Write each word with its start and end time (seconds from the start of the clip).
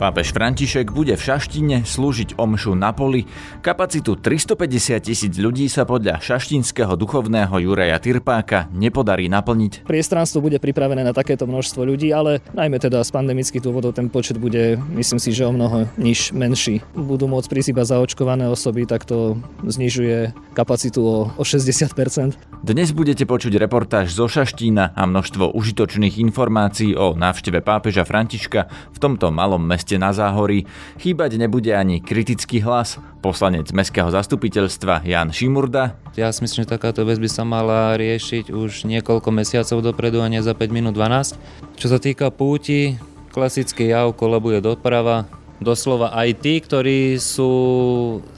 Pápež 0.00 0.32
František 0.32 0.96
bude 0.96 1.12
v 1.12 1.20
Šaštine 1.20 1.84
slúžiť 1.84 2.40
omšu 2.40 2.72
na 2.72 2.88
poli. 2.96 3.28
Kapacitu 3.60 4.16
350 4.16 4.96
tisíc 4.96 5.36
ľudí 5.36 5.68
sa 5.68 5.84
podľa 5.84 6.24
šaštinského 6.24 6.96
duchovného 6.96 7.52
Juraja 7.60 8.00
Tirpáka 8.00 8.72
nepodarí 8.72 9.28
naplniť. 9.28 9.84
Priestranstvo 9.84 10.40
bude 10.40 10.56
pripravené 10.56 11.04
na 11.04 11.12
takéto 11.12 11.44
množstvo 11.44 11.84
ľudí, 11.84 12.16
ale 12.16 12.40
najmä 12.56 12.80
teda 12.80 13.04
z 13.04 13.12
pandemických 13.12 13.60
dôvodov 13.60 13.92
ten 13.92 14.08
počet 14.08 14.40
bude, 14.40 14.80
myslím 14.96 15.20
si, 15.20 15.36
že 15.36 15.44
o 15.44 15.52
mnoho 15.52 15.84
niž 16.00 16.32
menší. 16.32 16.80
Budú 16.96 17.28
môcť 17.28 17.52
prísť 17.52 17.76
iba 17.76 17.84
zaočkované 17.84 18.48
osoby, 18.48 18.88
tak 18.88 19.04
to 19.04 19.36
znižuje 19.68 20.32
kapacitu 20.56 21.04
o, 21.04 21.18
o 21.36 21.44
60%. 21.44 22.40
Dnes 22.64 22.88
budete 22.96 23.28
počuť 23.28 23.52
reportáž 23.52 24.16
zo 24.16 24.32
Šaštína 24.32 24.96
a 24.96 25.02
množstvo 25.04 25.52
užitočných 25.52 26.16
informácií 26.24 26.96
o 26.96 27.12
návšteve 27.12 27.60
pápeža 27.60 28.08
Františka 28.08 28.68
v 28.96 28.98
tomto 29.00 29.28
malom 29.28 29.60
meste 29.60 29.89
meste 29.90 29.98
na 29.98 30.14
Záhorí. 30.14 30.70
Chýbať 31.02 31.34
nebude 31.34 31.74
ani 31.74 31.98
kritický 31.98 32.62
hlas. 32.62 33.02
Poslanec 33.18 33.74
Mestského 33.74 34.06
zastupiteľstva 34.06 35.02
Jan 35.02 35.34
Šimurda. 35.34 35.98
Ja 36.14 36.30
si 36.30 36.46
myslím, 36.46 36.62
že 36.62 36.78
takáto 36.78 37.02
vec 37.02 37.18
by 37.18 37.26
sa 37.26 37.42
mala 37.42 37.98
riešiť 37.98 38.54
už 38.54 38.86
niekoľko 38.86 39.28
mesiacov 39.34 39.82
dopredu 39.82 40.22
a 40.22 40.30
nie 40.30 40.38
za 40.38 40.54
5 40.54 40.70
minút 40.70 40.94
12. 40.94 41.34
Čo 41.74 41.86
sa 41.90 41.98
týka 41.98 42.30
púti, 42.30 43.02
klasický 43.34 43.90
jav 43.90 44.14
kolabuje 44.14 44.62
doprava, 44.62 45.26
doslova 45.58 46.14
aj 46.14 46.38
tí, 46.38 46.62
ktorí 46.62 47.18
sú 47.18 47.50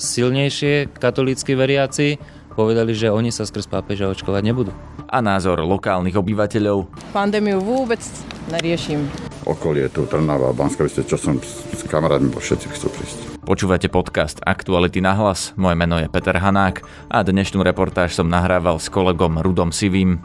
silnejšie 0.01 0.89
katolícky 0.97 1.53
veriaci, 1.53 2.17
povedali, 2.57 2.97
že 2.97 3.13
oni 3.13 3.29
sa 3.29 3.45
skrz 3.45 3.69
pápeža 3.69 4.09
očkovať 4.09 4.41
nebudú. 4.41 4.73
A 5.13 5.21
názor 5.21 5.61
lokálnych 5.61 6.17
obyvateľov. 6.17 6.89
Pandémiu 7.13 7.61
vôbec 7.61 8.01
neriešim 8.49 9.05
okolie 9.47 9.89
tu 9.91 10.07
Trnava 10.07 10.51
a 10.51 10.57
Banská 10.57 10.87
čo 10.87 11.19
som 11.19 11.39
s 11.43 11.83
kamarátmi, 11.89 12.31
bo 12.31 12.39
všetci 12.39 12.67
chcú 12.71 12.89
prísť. 12.91 13.19
Počúvate 13.43 13.91
podcast 13.91 14.39
Aktuality 14.43 15.03
na 15.03 15.19
hlas, 15.19 15.51
moje 15.59 15.75
meno 15.75 15.99
je 15.99 16.07
Peter 16.07 16.39
Hanák 16.39 16.87
a 17.11 17.27
dnešnú 17.27 17.63
reportáž 17.67 18.15
som 18.15 18.31
nahrával 18.31 18.79
s 18.79 18.87
kolegom 18.87 19.43
Rudom 19.43 19.75
Sivým. 19.75 20.23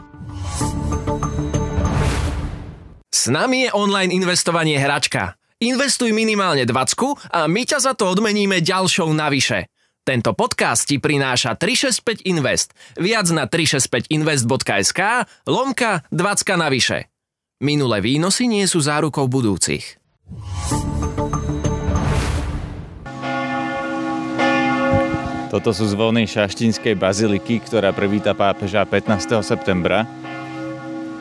S 3.10 3.26
nami 3.34 3.66
je 3.66 3.72
online 3.74 4.14
investovanie 4.14 4.78
hračka. 4.78 5.36
Investuj 5.58 6.14
minimálne 6.14 6.70
20 6.70 7.34
a 7.34 7.50
my 7.50 7.66
ťa 7.66 7.80
za 7.82 7.94
to 7.98 8.14
odmeníme 8.14 8.62
ďalšou 8.62 9.10
navyše. 9.10 9.74
Tento 10.06 10.32
podcast 10.38 10.88
ti 10.88 11.04
prináša 11.04 11.60
365 11.60 12.30
Invest. 12.30 12.72
Viac 12.96 13.28
na 13.34 13.50
365invest.sk 13.50 15.02
lomka 15.50 16.06
20 16.14 16.56
navyše. 16.56 17.17
Minulé 17.58 18.06
výnosy 18.06 18.46
nie 18.46 18.62
sú 18.70 18.78
zárukou 18.78 19.26
budúcich. 19.26 19.98
Toto 25.50 25.74
sú 25.74 25.90
zvony 25.90 26.30
šaštinskej 26.30 26.94
baziliky, 26.94 27.58
ktorá 27.66 27.90
privíta 27.98 28.38
pápeža 28.38 28.86
15. 28.86 29.42
septembra. 29.42 30.06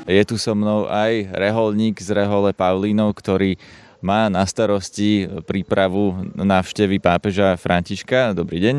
Je 0.04 0.20
tu 0.28 0.36
so 0.36 0.52
mnou 0.52 0.84
aj 0.92 1.24
reholník 1.32 2.04
z 2.04 2.12
rehole 2.12 2.52
Pavlínov, 2.52 3.16
ktorý 3.16 3.56
má 4.04 4.28
na 4.28 4.44
starosti 4.44 5.24
prípravu 5.48 6.36
návštevy 6.36 7.00
pápeža 7.00 7.56
Františka. 7.56 8.36
Dobrý 8.36 8.60
deň. 8.60 8.76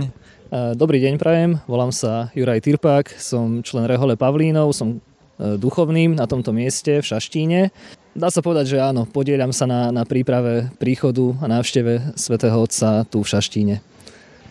Dobrý 0.77 1.01
deň, 1.01 1.17
prajem. 1.17 1.57
Volám 1.65 1.89
sa 1.89 2.29
Juraj 2.37 2.61
Tirpák, 2.61 3.17
som 3.17 3.65
člen 3.65 3.89
rehole 3.89 4.13
Pavlínov, 4.13 4.77
som 4.77 5.01
E, 5.01 5.16
duchovným 5.37 6.17
na 6.17 6.25
tomto 6.25 6.53
mieste 6.53 7.01
v 7.01 7.05
Šaštíne. 7.05 7.69
Dá 8.17 8.33
sa 8.33 8.41
povedať, 8.41 8.73
že 8.73 8.77
áno, 8.81 9.05
podieľam 9.05 9.53
sa 9.53 9.69
na, 9.69 9.93
na 9.93 10.01
príprave 10.01 10.73
príchodu 10.81 11.37
a 11.37 11.45
návšteve 11.45 12.17
svätého 12.17 12.57
Otca 12.57 13.05
tu 13.05 13.21
v 13.21 13.29
Šaštíne. 13.29 13.75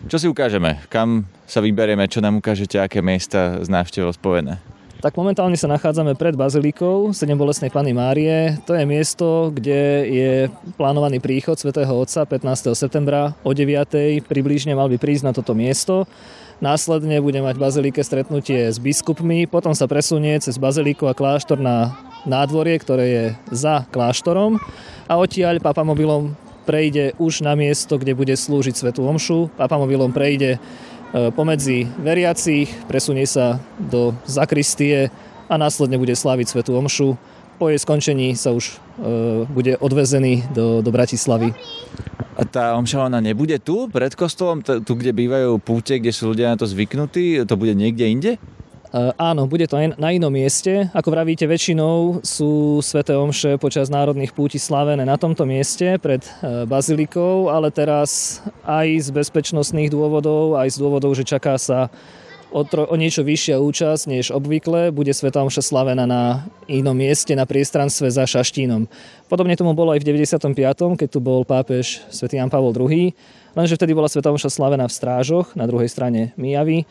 Čo 0.07 0.17
si 0.21 0.27
ukážeme? 0.31 0.79
Kam 0.87 1.27
sa 1.49 1.59
vyberieme? 1.59 2.07
Čo 2.07 2.23
nám 2.23 2.39
ukážete? 2.39 2.79
Aké 2.79 3.03
miesta 3.03 3.59
z 3.59 3.67
návštevou 3.67 4.13
spojené? 4.15 4.61
Tak 4.97 5.13
momentálne 5.13 5.53
sa 5.53 5.69
nachádzame 5.69 6.17
pred 6.17 6.33
Bazilikou 6.33 7.13
Sedem 7.13 7.37
bolestnej 7.37 7.69
Pany 7.69 7.93
Márie. 7.93 8.57
To 8.65 8.73
je 8.73 8.81
miesto, 8.81 9.53
kde 9.53 10.09
je 10.09 10.31
plánovaný 10.73 11.21
príchod 11.21 11.53
svätého 11.53 11.93
Otca 11.93 12.25
15. 12.25 12.73
septembra 12.73 13.37
o 13.45 13.53
9. 13.53 14.25
približne 14.25 14.73
mal 14.73 14.89
by 14.89 14.97
prísť 14.97 15.29
na 15.29 15.33
toto 15.37 15.53
miesto. 15.53 16.09
Následne 16.57 17.21
bude 17.21 17.37
mať 17.37 17.55
bazilike 17.61 18.01
stretnutie 18.01 18.73
s 18.73 18.81
biskupmi, 18.81 19.45
potom 19.45 19.77
sa 19.77 19.85
presunie 19.85 20.33
cez 20.41 20.57
baziliku 20.57 21.05
a 21.05 21.13
kláštor 21.13 21.61
na 21.61 21.93
nádvorie, 22.25 22.81
ktoré 22.81 23.05
je 23.05 23.25
za 23.53 23.85
kláštorom 23.93 24.57
a 25.05 25.13
odtiaľ 25.21 25.61
papamobilom 25.61 26.33
prejde 26.65 27.13
už 27.21 27.45
na 27.45 27.53
miesto, 27.53 28.01
kde 28.01 28.17
bude 28.17 28.33
slúžiť 28.33 28.73
Svetu 28.73 29.05
Omšu. 29.05 29.53
Papamobilom 29.53 30.09
prejde 30.09 30.57
e, 30.57 31.29
pomedzi 31.31 31.87
veriacich, 32.01 32.67
presunie 32.89 33.23
sa 33.23 33.61
do 33.77 34.17
zakristie 34.27 35.13
a 35.47 35.55
následne 35.55 35.95
bude 35.95 36.17
sláviť 36.17 36.57
Svetu 36.57 36.75
Omšu. 36.75 37.15
Po 37.57 37.73
jej 37.73 37.81
skončení 37.81 38.37
sa 38.37 38.53
už 38.53 38.77
e, 39.01 39.45
bude 39.49 39.81
odvezený 39.81 40.45
do, 40.53 40.85
do 40.85 40.93
Bratislavy. 40.93 41.57
A 42.37 42.45
tá 42.45 42.77
omša 42.77 43.09
ona 43.09 43.17
nebude 43.17 43.57
tu, 43.57 43.89
pred 43.89 44.13
kostolom, 44.13 44.61
tu, 44.61 44.93
kde 44.93 45.09
bývajú 45.09 45.57
púte, 45.57 45.97
kde 45.97 46.13
sú 46.13 46.37
ľudia 46.37 46.53
na 46.53 46.57
to 46.61 46.69
zvyknutí? 46.69 47.41
To 47.49 47.57
bude 47.57 47.73
niekde 47.73 48.05
inde? 48.05 48.31
Uh, 48.87 49.11
áno, 49.19 49.51
bude 49.51 49.67
to 49.67 49.75
aj 49.75 49.99
na 49.99 50.15
inom 50.15 50.31
mieste. 50.31 50.87
Ako 50.95 51.11
vravíte, 51.11 51.43
väčšinou 51.43 52.23
sú 52.23 52.79
sveté 52.79 53.19
omše 53.19 53.59
počas 53.59 53.91
národných 53.91 54.31
púti 54.31 54.55
slavené 54.55 55.03
na 55.03 55.19
tomto 55.19 55.43
mieste 55.43 55.99
pred 55.99 56.23
uh, 56.23 56.63
bazilikou, 56.63 57.51
ale 57.51 57.67
teraz 57.67 58.39
aj 58.63 58.87
z 59.03 59.09
bezpečnostných 59.11 59.91
dôvodov, 59.91 60.55
aj 60.55 60.71
z 60.71 60.77
dôvodov, 60.79 61.19
že 61.19 61.27
čaká 61.27 61.59
sa 61.59 61.91
o, 62.51 62.61
tro, 62.63 62.87
o 62.87 62.95
niečo 62.95 63.23
vyššia 63.23 63.59
účasť 63.59 64.03
než 64.09 64.25
obvykle. 64.31 64.89
Bude 64.91 65.11
Sveta 65.11 65.43
Omša 65.43 65.63
slavená 65.63 66.07
na 66.07 66.47
inom 66.67 66.95
mieste, 66.95 67.35
na 67.35 67.47
priestranstve 67.47 68.07
za 68.07 68.23
Šaštínom. 68.23 68.87
Podobne 69.27 69.55
tomu 69.55 69.75
bolo 69.75 69.91
aj 69.91 70.03
v 70.03 70.15
95., 70.15 70.99
keď 70.99 71.07
tu 71.11 71.19
bol 71.19 71.43
pápež 71.43 72.03
svätý 72.07 72.39
Jan 72.39 72.51
Pavol 72.51 72.75
II, 72.75 73.11
lenže 73.55 73.75
vtedy 73.75 73.91
bola 73.91 74.11
Sveta 74.11 74.31
Omša 74.31 74.51
slavená 74.51 74.87
v 74.87 74.95
Strážoch, 74.95 75.53
na 75.55 75.67
druhej 75.67 75.91
strane 75.91 76.31
Mijavy, 76.39 76.83
e, 76.83 76.85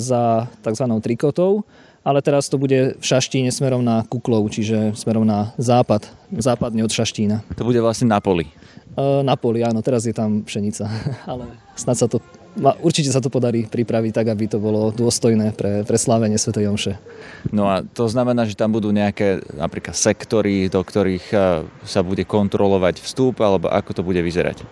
za 0.00 0.48
tzv. 0.64 0.86
trikotou 1.04 1.64
ale 2.04 2.20
teraz 2.20 2.52
to 2.52 2.60
bude 2.60 3.00
v 3.00 3.04
Šaštíne 3.04 3.48
smerom 3.48 3.80
na 3.80 4.04
Kuklov, 4.04 4.52
čiže 4.52 4.92
smerom 4.92 5.24
na 5.24 5.56
západ, 5.56 6.04
západne 6.36 6.84
od 6.84 6.92
Šaštína. 6.92 7.40
To 7.56 7.64
bude 7.64 7.80
vlastne 7.80 8.12
na 8.12 8.20
poli. 8.20 8.44
E, 8.92 9.24
na 9.24 9.34
poli, 9.40 9.64
áno, 9.64 9.80
teraz 9.80 10.04
je 10.04 10.12
tam 10.12 10.44
pšenica, 10.44 10.84
ale 11.30 11.48
snad 11.74 11.96
sa 11.96 12.06
to 12.06 12.20
určite 12.58 13.10
sa 13.10 13.18
to 13.18 13.32
podarí 13.32 13.66
pripraviť 13.66 14.12
tak, 14.14 14.26
aby 14.30 14.46
to 14.46 14.62
bolo 14.62 14.94
dôstojné 14.94 15.54
pre, 15.54 15.82
pre 15.82 15.98
slávenie 15.98 16.38
Sv. 16.38 16.54
Jomše. 16.54 16.98
No 17.50 17.66
a 17.66 17.82
to 17.82 18.06
znamená, 18.06 18.46
že 18.46 18.54
tam 18.54 18.70
budú 18.70 18.94
nejaké 18.94 19.42
napríklad 19.54 19.94
sektory, 19.94 20.70
do 20.70 20.80
ktorých 20.80 21.26
sa 21.84 22.00
bude 22.00 22.22
kontrolovať 22.24 23.02
vstup, 23.02 23.42
alebo 23.42 23.68
ako 23.68 23.90
to 23.90 24.02
bude 24.06 24.20
vyzerať? 24.22 24.62
E, 24.62 24.64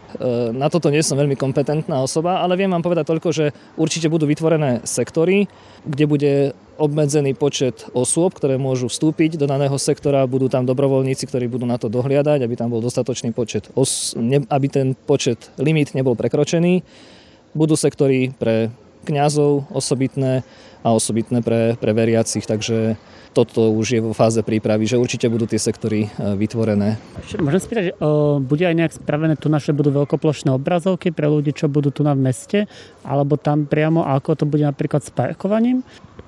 na 0.54 0.70
toto 0.70 0.88
nie 0.88 1.02
som 1.02 1.18
veľmi 1.18 1.34
kompetentná 1.34 2.00
osoba, 2.00 2.40
ale 2.40 2.54
viem 2.54 2.70
vám 2.70 2.84
povedať 2.84 3.04
toľko, 3.10 3.28
že 3.34 3.50
určite 3.76 4.06
budú 4.06 4.24
vytvorené 4.30 4.86
sektory, 4.86 5.50
kde 5.82 6.04
bude 6.06 6.32
obmedzený 6.80 7.36
počet 7.36 7.86
osôb, 7.92 8.34
ktoré 8.34 8.56
môžu 8.56 8.88
vstúpiť 8.88 9.36
do 9.36 9.46
daného 9.46 9.76
sektora, 9.76 10.26
budú 10.26 10.48
tam 10.48 10.64
dobrovoľníci, 10.64 11.28
ktorí 11.28 11.46
budú 11.46 11.68
na 11.68 11.76
to 11.76 11.86
dohliadať, 11.92 12.42
aby 12.42 12.54
tam 12.56 12.72
bol 12.72 12.80
dostatočný 12.80 13.30
počet, 13.30 13.68
os- 13.76 14.16
aby 14.48 14.66
ten 14.66 14.96
počet 14.96 15.52
limit 15.60 15.92
nebol 15.92 16.16
prekročený 16.16 16.82
budú 17.52 17.76
sektory 17.76 18.32
pre 18.36 18.72
kňazov 19.04 19.68
osobitné 19.72 20.46
a 20.82 20.88
osobitné 20.90 21.42
pre, 21.42 21.78
pre 21.78 21.92
veriacich, 21.94 22.42
takže 22.42 22.98
toto 23.32 23.72
už 23.72 23.86
je 23.96 24.00
vo 24.04 24.12
fáze 24.12 24.38
prípravy, 24.44 24.84
že 24.84 25.00
určite 25.00 25.24
budú 25.32 25.48
tie 25.48 25.56
sektory 25.56 26.06
e, 26.06 26.36
vytvorené. 26.36 27.00
Môžem 27.40 27.62
spýtať, 27.64 27.84
bude 28.44 28.64
aj 28.68 28.76
nejak 28.76 28.92
spravené 29.00 29.34
tu 29.40 29.48
naše 29.48 29.72
budú 29.72 29.88
veľkoplošné 30.04 30.52
obrazovky 30.52 31.10
pre 31.10 31.32
ľudí, 31.32 31.56
čo 31.56 31.72
budú 31.72 31.88
tu 31.88 32.04
na 32.04 32.12
meste, 32.12 32.68
alebo 33.00 33.40
tam 33.40 33.64
priamo, 33.64 34.04
ako 34.04 34.36
to 34.36 34.44
bude 34.44 34.68
napríklad 34.68 35.00
s 35.00 35.08
parkovaním? 35.08 35.80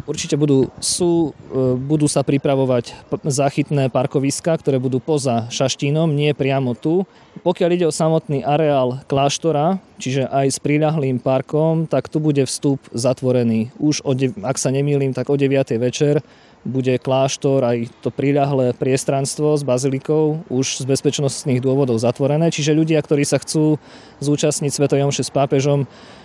Určite 0.04 0.36
budú, 0.36 0.68
sú, 0.84 1.32
e, 1.48 1.80
budú 1.80 2.04
sa 2.04 2.20
pripravovať 2.20 2.92
záchytné 3.24 3.88
parkoviska, 3.88 4.52
ktoré 4.60 4.76
budú 4.76 5.00
poza 5.00 5.48
Šaštínom, 5.48 6.12
nie 6.12 6.36
priamo 6.36 6.76
tu. 6.76 7.08
Pokiaľ 7.40 7.70
ide 7.72 7.86
o 7.88 7.94
samotný 7.94 8.44
areál 8.44 9.00
kláštora, 9.08 9.80
čiže 9.96 10.28
aj 10.28 10.46
s 10.52 10.58
priľahlým 10.60 11.24
parkom, 11.24 11.88
tak 11.88 12.12
tu 12.12 12.20
bude 12.20 12.44
vstup 12.44 12.84
zatvorený. 12.92 13.72
Už, 13.80 14.04
o, 14.04 14.12
ak 14.44 14.60
sa 14.60 14.68
nemýlim, 14.68 15.16
tak 15.16 15.32
o 15.32 15.40
9. 15.40 15.72
večer 15.80 16.20
bude 16.64 16.96
kláštor 16.96 17.60
aj 17.62 17.92
to 18.00 18.08
priľahlé 18.08 18.72
priestranstvo 18.74 19.54
s 19.54 19.62
bazilikou 19.62 20.42
už 20.48 20.82
z 20.82 20.84
bezpečnostných 20.88 21.60
dôvodov 21.60 22.00
zatvorené, 22.00 22.48
čiže 22.48 22.72
ľudia, 22.72 22.98
ktorí 23.04 23.22
sa 23.22 23.36
chcú 23.38 23.76
zúčastniť 24.24 24.72
Svetoj 24.72 25.04
Omše 25.04 25.28
s 25.28 25.30
pápežom, 25.30 25.84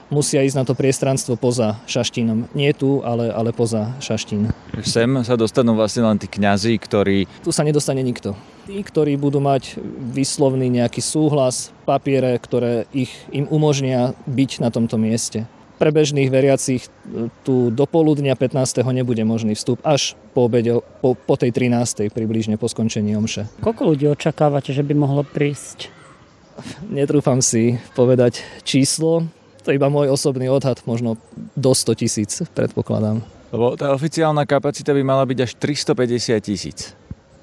musia 0.09 0.41
ísť 0.41 0.57
na 0.57 0.65
to 0.65 0.73
priestranstvo 0.73 1.37
poza 1.37 1.77
Šaštínom. 1.85 2.49
Nie 2.57 2.73
tu, 2.73 3.05
ale, 3.05 3.29
ale 3.29 3.53
poza 3.53 3.93
Šaštín. 4.01 4.49
Sem 4.81 5.11
sa 5.21 5.37
dostanú 5.37 5.77
vlastne 5.77 6.07
len 6.07 6.17
tí 6.17 6.25
kňazi, 6.25 6.79
ktorí... 6.81 7.29
Tu 7.45 7.51
sa 7.53 7.61
nedostane 7.61 8.01
nikto. 8.01 8.33
Tí, 8.65 8.81
ktorí 8.81 9.17
budú 9.17 9.41
mať 9.41 9.77
vyslovný 10.13 10.69
nejaký 10.69 11.01
súhlas, 11.01 11.69
papiere, 11.85 12.37
ktoré 12.37 12.89
ich, 12.93 13.13
im 13.29 13.45
umožnia 13.49 14.17
byť 14.25 14.51
na 14.61 14.69
tomto 14.73 14.97
mieste. 14.97 15.45
Pre 15.79 15.95
bežných 15.95 16.27
veriacich 16.27 16.91
tu 17.47 17.71
do 17.71 17.85
poludnia 17.87 18.35
15. 18.35 18.83
nebude 18.91 19.23
možný 19.23 19.55
vstup 19.55 19.79
až 19.87 20.19
po, 20.35 20.51
obede, 20.51 20.83
po, 20.99 21.15
po 21.15 21.39
tej 21.39 21.55
13. 21.55 22.11
približne 22.11 22.59
po 22.59 22.67
skončení 22.67 23.15
omše. 23.15 23.47
Koľko 23.63 23.95
ľudí 23.95 24.11
očakávate, 24.11 24.75
že 24.75 24.83
by 24.83 24.91
mohlo 24.91 25.23
prísť? 25.23 25.87
Netrúfam 26.91 27.39
si 27.39 27.79
povedať 27.95 28.43
číslo, 28.67 29.31
to 29.63 29.71
je 29.71 29.79
iba 29.79 29.87
môj 29.87 30.11
osobný 30.11 30.51
odhad, 30.51 30.83
možno 30.83 31.15
do 31.55 31.71
100 31.71 32.01
tisíc 32.01 32.43
predpokladám. 32.51 33.23
Lebo 33.55 33.79
tá 33.79 33.95
oficiálna 33.95 34.43
kapacita 34.43 34.91
by 34.91 35.01
mala 35.01 35.23
byť 35.23 35.39
až 35.45 35.51
350 35.57 36.43
tisíc. 36.43 36.79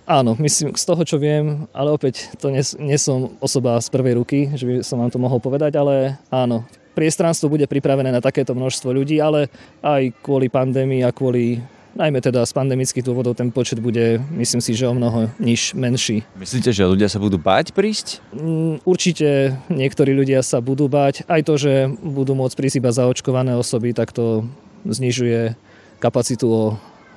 Áno, 0.06 0.38
myslím, 0.38 0.78
z 0.78 0.84
toho, 0.86 1.02
čo 1.02 1.18
viem, 1.18 1.66
ale 1.74 1.90
opäť 1.90 2.30
to 2.38 2.54
nie, 2.54 2.62
nie 2.78 2.94
som 2.94 3.34
osoba 3.42 3.82
z 3.82 3.90
prvej 3.90 4.14
ruky, 4.14 4.38
že 4.54 4.64
by 4.66 4.74
som 4.86 5.02
vám 5.02 5.10
to 5.10 5.18
mohol 5.18 5.42
povedať, 5.42 5.74
ale 5.74 6.14
áno, 6.30 6.62
priestranstvo 6.96 7.52
bude 7.52 7.68
pripravené 7.68 8.08
na 8.08 8.24
takéto 8.24 8.56
množstvo 8.56 8.88
ľudí, 8.96 9.20
ale 9.20 9.52
aj 9.84 10.16
kvôli 10.24 10.48
pandémii 10.48 11.04
a 11.04 11.12
kvôli 11.12 11.60
najmä 11.96 12.20
teda 12.20 12.44
z 12.44 12.52
pandemických 12.52 13.04
dôvodov 13.04 13.36
ten 13.36 13.48
počet 13.48 13.80
bude, 13.80 14.20
myslím 14.36 14.60
si, 14.60 14.76
že 14.76 14.84
o 14.84 14.92
mnoho 14.92 15.32
niž 15.40 15.72
menší. 15.72 16.24
Myslíte, 16.36 16.70
že 16.70 16.84
ľudia 16.84 17.08
sa 17.08 17.16
budú 17.16 17.40
báť 17.40 17.72
prísť? 17.72 18.20
Mm, 18.36 18.84
určite 18.84 19.56
niektorí 19.72 20.12
ľudia 20.12 20.44
sa 20.44 20.60
budú 20.60 20.92
báť. 20.92 21.24
Aj 21.24 21.40
to, 21.40 21.56
že 21.56 21.88
budú 22.04 22.36
môcť 22.36 22.54
prísť 22.54 22.78
iba 22.84 22.92
zaočkované 22.92 23.56
osoby, 23.56 23.96
tak 23.96 24.12
to 24.12 24.44
znižuje 24.84 25.56
kapacitu 25.98 26.46
o 26.46 26.64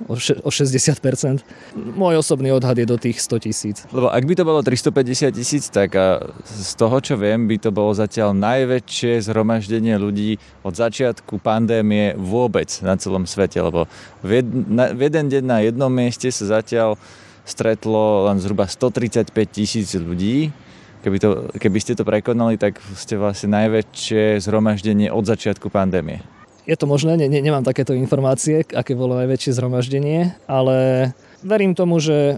o 0.07 0.50
60%. 0.50 1.44
Môj 1.75 2.22
osobný 2.22 2.56
odhad 2.56 2.78
je 2.80 2.88
do 2.88 2.96
tých 2.96 3.19
100 3.19 3.46
tisíc. 3.46 3.78
Lebo 3.92 4.07
ak 4.07 4.24
by 4.24 4.34
to 4.38 4.44
bolo 4.48 4.60
350 4.63 5.36
tisíc, 5.36 5.68
tak 5.68 5.98
z 6.46 6.72
toho, 6.80 6.98
čo 7.04 7.19
viem, 7.19 7.50
by 7.50 7.60
to 7.60 7.69
bolo 7.75 7.92
zatiaľ 7.92 8.31
najväčšie 8.38 9.19
zhromaždenie 9.28 10.00
ľudí 10.00 10.40
od 10.63 10.74
začiatku 10.78 11.44
pandémie 11.44 12.16
vôbec 12.16 12.69
na 12.86 12.96
celom 12.96 13.28
svete, 13.28 13.60
lebo 13.60 13.92
v, 14.24 14.46
na, 14.69 14.96
v 14.96 15.12
jeden 15.12 15.28
deň 15.28 15.44
na 15.44 15.60
jednom 15.66 15.92
mieste 15.92 16.31
sa 16.31 16.62
zatiaľ 16.62 16.95
stretlo 17.44 18.30
len 18.30 18.38
zhruba 18.38 18.69
135 18.69 19.34
tisíc 19.50 19.98
ľudí. 19.98 20.54
Keby, 21.00 21.18
to, 21.18 21.30
keby 21.56 21.80
ste 21.80 21.95
to 21.95 22.04
prekonali, 22.04 22.60
tak 22.60 22.75
ste 22.94 23.16
vlastne 23.16 23.56
najväčšie 23.56 24.44
zhromaždenie 24.44 25.07
od 25.07 25.24
začiatku 25.24 25.72
pandémie. 25.72 26.38
Je 26.69 26.77
to 26.77 26.86
možné, 26.86 27.18
ne, 27.18 27.25
ne, 27.25 27.42
nemám 27.42 27.66
takéto 27.66 27.98
informácie, 27.98 28.62
aké 28.62 28.94
bolo 28.94 29.18
najväčšie 29.18 29.57
zhromaždenie, 29.57 30.38
ale 30.45 31.10
verím 31.42 31.74
tomu, 31.74 31.98
že 31.98 32.38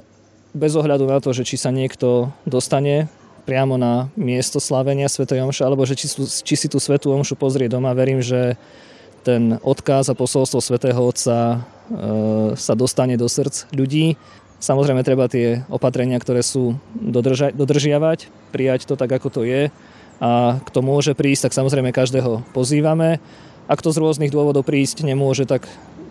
bez 0.55 0.71
ohľadu 0.71 1.03
na 1.03 1.19
to, 1.19 1.35
že 1.35 1.43
či 1.43 1.59
sa 1.59 1.67
niekto 1.67 2.31
dostane 2.47 3.11
priamo 3.43 3.75
na 3.75 4.07
miesto 4.15 4.63
slavenia 4.63 5.11
Sv. 5.11 5.27
Omša, 5.27 5.67
alebo 5.67 5.83
že 5.83 5.99
či, 5.99 6.07
či 6.47 6.55
si 6.55 6.67
tú 6.71 6.79
Svetú 6.79 7.11
Omšu 7.11 7.35
pozrie 7.35 7.67
doma, 7.67 7.91
verím, 7.91 8.23
že 8.23 8.55
ten 9.27 9.59
odkaz 9.61 10.07
a 10.07 10.15
posolstvo 10.15 10.63
Svetého 10.63 10.97
Otca 10.97 11.37
e, 11.51 11.57
sa 12.57 12.73
dostane 12.73 13.19
do 13.19 13.27
srdc 13.27 13.69
ľudí. 13.75 14.17
Samozrejme 14.61 15.01
treba 15.03 15.27
tie 15.27 15.65
opatrenia, 15.67 16.21
ktoré 16.21 16.45
sú 16.45 16.77
dodrža- 16.95 17.53
dodržiavať, 17.53 18.29
prijať 18.53 18.87
to 18.87 18.95
tak, 18.95 19.11
ako 19.11 19.27
to 19.27 19.41
je. 19.43 19.73
A 20.21 20.61
kto 20.61 20.85
môže 20.85 21.17
prísť, 21.17 21.49
tak 21.49 21.57
samozrejme 21.57 21.89
každého 21.89 22.45
pozývame. 22.53 23.17
Ak 23.71 23.79
to 23.79 23.95
z 23.95 24.03
rôznych 24.03 24.35
dôvodov 24.35 24.67
prísť 24.67 25.07
nemôže, 25.07 25.47
tak 25.47 25.63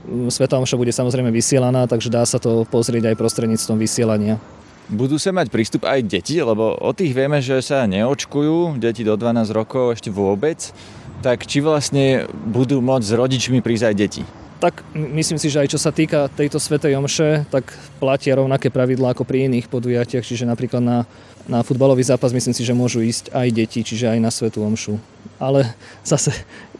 mm, 0.08 0.32
Sveta 0.32 0.56
Omša 0.56 0.80
bude 0.80 0.96
samozrejme 0.96 1.28
vysielaná, 1.28 1.84
takže 1.84 2.08
dá 2.08 2.24
sa 2.24 2.40
to 2.40 2.64
pozrieť 2.64 3.12
aj 3.12 3.20
prostredníctvom 3.20 3.76
vysielania. 3.76 4.40
Budú 4.88 5.20
sa 5.20 5.28
mať 5.28 5.52
prístup 5.52 5.84
aj 5.84 6.08
deti, 6.08 6.40
lebo 6.40 6.72
o 6.80 6.90
tých 6.96 7.12
vieme, 7.12 7.44
že 7.44 7.60
sa 7.60 7.84
neočkujú, 7.84 8.80
deti 8.80 9.04
do 9.04 9.12
12 9.12 9.52
rokov 9.52 10.00
ešte 10.00 10.08
vôbec, 10.08 10.72
tak 11.20 11.44
či 11.44 11.60
vlastne 11.60 12.24
budú 12.48 12.80
môcť 12.80 13.06
s 13.06 13.12
rodičmi 13.12 13.60
prísť 13.60 13.92
aj 13.92 13.94
deti? 13.94 14.22
Tak 14.60 14.80
myslím 14.92 15.40
si, 15.40 15.52
že 15.52 15.60
aj 15.60 15.72
čo 15.72 15.80
sa 15.80 15.92
týka 15.92 16.32
tejto 16.32 16.56
Svetej 16.56 16.96
Omše, 16.96 17.48
tak 17.52 17.72
platia 18.00 18.40
rovnaké 18.40 18.72
pravidlá 18.72 19.12
ako 19.12 19.24
pri 19.28 19.48
iných 19.48 19.68
podujatiach, 19.72 20.24
čiže 20.24 20.48
napríklad 20.48 20.80
na, 20.80 20.98
na 21.44 21.60
futbalový 21.60 22.04
zápas 22.04 22.32
myslím 22.32 22.56
si, 22.56 22.64
že 22.64 22.76
môžu 22.76 23.00
ísť 23.04 23.32
aj 23.32 23.48
deti, 23.52 23.80
čiže 23.84 24.12
aj 24.12 24.18
na 24.20 24.28
Svetú 24.32 24.60
Omšu. 24.64 25.00
Ale 25.40 25.64
zase 26.04 26.34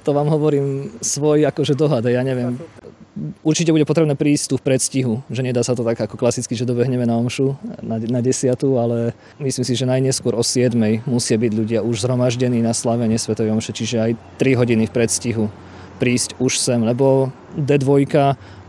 to 0.05 0.11
vám 0.17 0.29
hovorím 0.29 0.91
svoj 1.01 1.49
akože 1.49 1.77
dohad, 1.77 2.05
ja 2.09 2.25
neviem. 2.25 2.57
Určite 3.45 3.75
bude 3.75 3.85
potrebné 3.85 4.17
prísť 4.17 4.45
tu 4.51 4.55
v 4.57 4.65
predstihu, 4.65 5.21
že 5.29 5.45
nedá 5.45 5.61
sa 5.61 5.77
to 5.77 5.85
tak 5.85 5.99
ako 5.99 6.17
klasicky, 6.17 6.57
že 6.57 6.65
dobehneme 6.65 7.05
na 7.05 7.21
omšu 7.21 7.59
na, 7.85 8.01
na 8.01 8.21
desiatu, 8.25 8.81
ale 8.81 9.13
myslím 9.43 9.67
si, 9.67 9.77
že 9.77 9.85
najneskôr 9.85 10.33
o 10.33 10.45
7 10.47 10.73
musia 11.05 11.37
byť 11.37 11.53
ľudia 11.53 11.81
už 11.85 12.07
zhromaždení 12.07 12.65
na 12.65 12.73
slavenie 12.73 13.21
Svetovej 13.21 13.53
omše, 13.53 13.77
čiže 13.77 13.97
aj 14.01 14.13
3 14.41 14.61
hodiny 14.61 14.89
v 14.89 14.95
predstihu 14.95 15.45
prísť 16.01 16.41
už 16.41 16.57
sem, 16.57 16.81
lebo 16.81 17.29
D2 17.53 18.09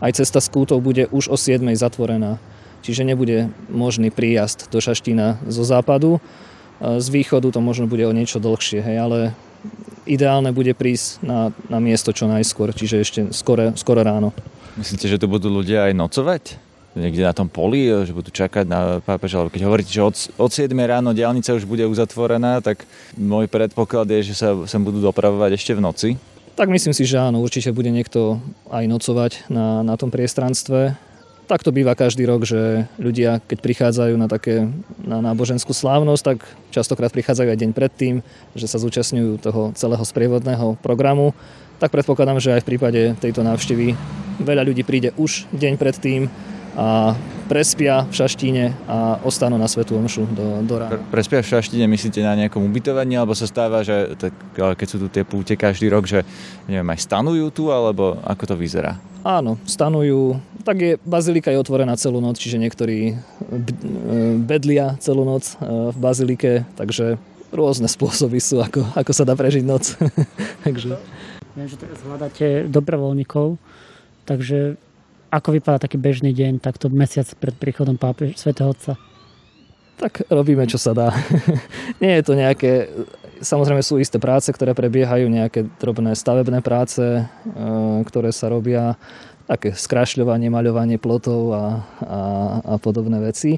aj 0.04 0.12
cesta 0.20 0.44
s 0.44 0.52
kútou 0.52 0.84
bude 0.84 1.08
už 1.08 1.32
o 1.32 1.40
7 1.40 1.64
zatvorená. 1.80 2.44
Čiže 2.84 3.08
nebude 3.08 3.48
možný 3.72 4.12
príjazd 4.12 4.68
do 4.68 4.84
Šaštína 4.84 5.40
zo 5.48 5.64
západu. 5.64 6.20
Z 6.82 7.08
východu 7.14 7.54
to 7.54 7.62
možno 7.64 7.88
bude 7.88 8.04
o 8.04 8.12
niečo 8.12 8.42
dlhšie, 8.42 8.82
hej, 8.82 8.98
ale 9.00 9.20
ideálne 10.06 10.50
bude 10.52 10.74
prísť 10.74 11.22
na, 11.22 11.54
na 11.70 11.78
miesto 11.78 12.12
čo 12.12 12.26
najskôr, 12.26 12.74
čiže 12.74 12.96
ešte 13.02 13.20
skore, 13.36 13.74
skore 13.78 14.02
ráno. 14.02 14.34
Myslíte, 14.80 15.08
že 15.08 15.20
tu 15.20 15.28
budú 15.28 15.52
ľudia 15.52 15.92
aj 15.92 15.94
nocovať? 15.94 16.44
Niekde 16.92 17.24
na 17.24 17.32
tom 17.32 17.48
poli, 17.48 17.88
že 17.88 18.12
budú 18.12 18.36
čakať 18.36 18.68
na 18.68 19.00
pápeža? 19.00 19.40
Alebo 19.40 19.52
keď 19.54 19.64
hovoríte, 19.64 19.92
že 19.96 20.04
od, 20.04 20.16
od 20.36 20.52
7 20.52 20.68
ráno 20.76 21.16
diálnica 21.16 21.56
už 21.56 21.64
bude 21.64 21.88
uzatvorená, 21.88 22.60
tak 22.60 22.84
môj 23.16 23.48
predpoklad 23.48 24.12
je, 24.12 24.32
že 24.32 24.36
sa 24.36 24.52
sem 24.68 24.84
budú 24.84 25.00
dopravovať 25.00 25.56
ešte 25.56 25.72
v 25.72 25.84
noci. 25.84 26.10
Tak 26.60 26.68
myslím 26.68 26.92
si, 26.92 27.08
že 27.08 27.16
áno, 27.16 27.40
určite 27.40 27.72
bude 27.72 27.88
niekto 27.88 28.44
aj 28.68 28.84
nocovať 28.92 29.48
na, 29.48 29.88
na 29.88 29.96
tom 29.96 30.12
priestranstve 30.12 31.00
tak 31.52 31.68
to 31.68 31.76
býva 31.76 32.00
každý 32.00 32.24
rok, 32.24 32.48
že 32.48 32.88
ľudia, 32.96 33.44
keď 33.44 33.60
prichádzajú 33.60 34.16
na 34.16 34.32
také 34.32 34.72
na 35.04 35.20
náboženskú 35.20 35.76
slávnosť, 35.76 36.24
tak 36.24 36.48
častokrát 36.72 37.12
prichádzajú 37.12 37.52
aj 37.52 37.60
deň 37.60 37.72
predtým, 37.76 38.24
že 38.56 38.72
sa 38.72 38.80
zúčastňujú 38.80 39.36
toho 39.44 39.76
celého 39.76 40.00
sprievodného 40.00 40.80
programu. 40.80 41.36
Tak 41.84 41.92
predpokladám, 41.92 42.40
že 42.40 42.56
aj 42.56 42.64
v 42.64 42.70
prípade 42.72 43.02
tejto 43.20 43.44
návštevy 43.44 44.00
veľa 44.40 44.64
ľudí 44.64 44.88
príde 44.88 45.12
už 45.20 45.52
deň 45.52 45.76
predtým 45.76 46.32
a 46.76 47.14
prespia 47.52 48.08
v 48.08 48.14
Šaštíne 48.16 48.66
a 48.88 49.20
ostanú 49.28 49.60
na 49.60 49.68
Svetú 49.68 50.00
Omšu 50.00 50.24
do, 50.32 50.64
do 50.64 50.76
rána. 50.80 51.04
Prespia 51.12 51.44
v 51.44 51.52
Šaštíne 51.52 51.84
myslíte 51.92 52.24
na 52.24 52.32
nejakom 52.40 52.64
ubytovaní, 52.64 53.20
alebo 53.20 53.36
sa 53.36 53.44
stáva, 53.44 53.84
že 53.84 54.16
tak, 54.16 54.32
keď 54.56 54.88
sú 54.88 54.98
tu 55.04 55.08
tie 55.12 55.28
púte 55.28 55.60
každý 55.60 55.92
rok, 55.92 56.08
že 56.08 56.24
neviem, 56.72 56.88
aj 56.88 57.04
stanujú 57.04 57.52
tu, 57.52 57.68
alebo 57.68 58.16
ako 58.24 58.44
to 58.48 58.56
vyzerá? 58.56 58.96
Áno, 59.28 59.60
stanujú. 59.68 60.40
Tak 60.64 60.78
je, 60.80 60.94
bazilika 61.04 61.52
je 61.52 61.60
otvorená 61.60 62.00
celú 62.00 62.24
noc, 62.24 62.40
čiže 62.40 62.56
niektorí 62.56 63.00
e, 63.12 63.14
bedlia 64.40 64.96
celú 65.04 65.28
noc 65.28 65.60
e, 65.60 65.92
v 65.92 65.98
bazilike, 66.00 66.52
takže 66.80 67.20
rôzne 67.52 67.92
spôsoby 67.92 68.40
sú, 68.40 68.64
ako, 68.64 68.96
ako 68.96 69.12
sa 69.12 69.28
dá 69.28 69.36
prežiť 69.36 69.64
noc. 69.68 70.00
takže... 70.66 70.96
Viem, 71.52 71.68
že 71.68 71.76
teraz 71.76 72.00
hľadáte 72.08 72.72
dobrovoľníkov, 72.72 73.60
takže 74.24 74.80
ako 75.32 75.56
vypadá 75.56 75.88
taký 75.88 75.96
bežný 75.96 76.36
deň, 76.36 76.60
takto 76.60 76.92
mesiac 76.92 77.26
pred 77.40 77.56
príchodom 77.56 77.96
pápež 77.96 78.36
svätého 78.36 78.76
Otca? 78.76 79.00
Tak 79.96 80.28
robíme, 80.28 80.68
čo 80.68 80.76
sa 80.76 80.92
dá. 80.92 81.16
Nie 82.04 82.20
je 82.20 82.24
to 82.28 82.34
nejaké... 82.36 82.92
Samozrejme 83.42 83.82
sú 83.82 83.98
isté 83.98 84.22
práce, 84.22 84.54
ktoré 84.54 84.78
prebiehajú, 84.78 85.26
nejaké 85.26 85.66
drobné 85.82 86.14
stavebné 86.14 86.62
práce, 86.62 87.02
e, 87.02 87.24
ktoré 88.06 88.30
sa 88.30 88.54
robia, 88.54 89.00
také 89.50 89.74
skrašľovanie, 89.74 90.54
maľovanie 90.54 91.02
plotov 91.02 91.54
a, 91.54 91.64
a, 92.06 92.20
a 92.62 92.74
podobné 92.78 93.18
veci. 93.18 93.58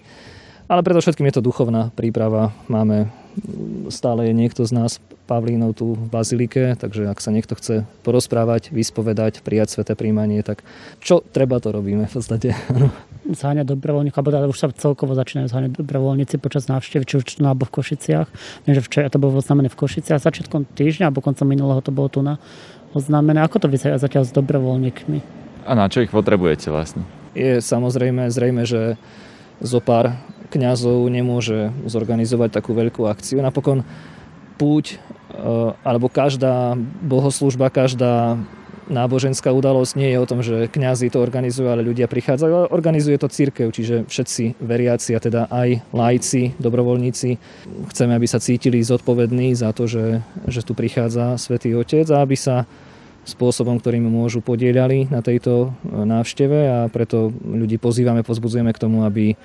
Ale 0.71 0.85
predovšetkým 0.87 1.27
je 1.27 1.35
to 1.35 1.45
duchovná 1.45 1.91
príprava. 1.91 2.55
Máme 2.71 3.11
stále 3.89 4.29
je 4.29 4.33
niekto 4.33 4.63
z 4.63 4.71
nás 4.73 4.91
Pavlínov 5.23 5.71
tu 5.79 5.95
v 5.95 6.03
Bazilike, 6.11 6.75
takže 6.75 7.07
ak 7.07 7.23
sa 7.23 7.31
niekto 7.31 7.55
chce 7.55 7.87
porozprávať, 8.03 8.75
vyspovedať, 8.75 9.39
prijať 9.39 9.79
sveté 9.79 9.95
príjmanie, 9.95 10.43
tak 10.43 10.67
čo 10.99 11.23
treba, 11.23 11.63
to 11.63 11.71
robíme 11.71 12.03
v 12.03 12.11
podstate. 12.11 12.51
Zháňať 13.39 13.71
dobrovoľníkov, 13.71 14.19
alebo 14.19 14.31
teda 14.35 14.51
už 14.51 14.59
sa 14.59 14.67
celkovo 14.75 15.15
začínajú 15.15 15.47
zháňať 15.47 15.71
dobrovoľníci 15.79 16.35
počas 16.43 16.67
návštevy, 16.67 17.07
či 17.07 17.15
už 17.19 17.23
tu 17.23 17.31
alebo 17.39 17.63
v 17.63 17.79
Košiciach. 17.79 18.27
Viem, 18.67 18.73
že 18.75 18.83
včera 18.83 19.07
to 19.07 19.15
bolo 19.15 19.39
oznámené 19.39 19.71
v 19.71 19.79
Košiciach, 19.79 20.19
začiatkom 20.19 20.67
týždňa, 20.75 21.07
alebo 21.07 21.23
koncom 21.23 21.47
minulého 21.47 21.79
to 21.79 21.95
bolo 21.95 22.11
tu 22.11 22.19
na 22.19 22.35
oznámené. 22.91 23.39
Ako 23.39 23.63
to 23.63 23.71
vyzerá 23.71 23.95
zatiaľ 23.95 24.27
s 24.27 24.35
dobrovoľníkmi? 24.35 25.19
A 25.63 25.71
na 25.71 25.87
čo 25.87 26.03
ich 26.03 26.11
potrebujete 26.11 26.67
vlastne? 26.67 27.07
Je 27.31 27.63
samozrejme 27.63 28.27
zrejme, 28.27 28.67
že 28.67 28.99
zo 29.63 29.79
pár 29.79 30.19
kňazov 30.53 31.07
nemôže 31.09 31.73
zorganizovať 31.87 32.53
takú 32.53 32.77
veľkú 32.77 33.09
akciu. 33.09 33.41
Napokon 33.41 33.81
púť 34.57 35.01
alebo 35.81 36.07
každá 36.07 36.77
bohoslužba, 37.01 37.73
každá 37.73 38.37
náboženská 38.91 39.47
udalosť 39.49 39.95
nie 39.95 40.11
je 40.11 40.19
o 40.19 40.29
tom, 40.29 40.43
že 40.43 40.67
kňazi 40.67 41.07
to 41.07 41.23
organizujú, 41.23 41.71
ale 41.71 41.87
ľudia 41.87 42.11
prichádzajú, 42.11 42.51
ale 42.51 42.67
organizuje 42.69 43.15
to 43.15 43.31
církev, 43.31 43.71
čiže 43.71 44.03
všetci 44.11 44.59
veriaci 44.59 45.15
a 45.15 45.19
teda 45.23 45.41
aj 45.47 45.87
lajci, 45.95 46.59
dobrovoľníci. 46.59 47.29
Chceme, 47.95 48.13
aby 48.13 48.27
sa 48.27 48.43
cítili 48.43 48.83
zodpovední 48.83 49.55
za 49.55 49.71
to, 49.71 49.87
že, 49.87 50.19
že 50.51 50.61
tu 50.67 50.75
prichádza 50.75 51.39
Svetý 51.39 51.73
Otec 51.79 52.07
a 52.11 52.21
aby 52.21 52.35
sa 52.35 52.67
spôsobom, 53.23 53.79
ktorým 53.79 54.03
môžu 54.03 54.43
podielali 54.43 55.07
na 55.07 55.23
tejto 55.23 55.71
návšteve 55.87 56.59
a 56.67 56.77
preto 56.91 57.31
ľudí 57.31 57.79
pozývame, 57.79 58.19
pozbudzujeme 58.19 58.75
k 58.75 58.81
tomu, 58.83 59.07
aby 59.07 59.39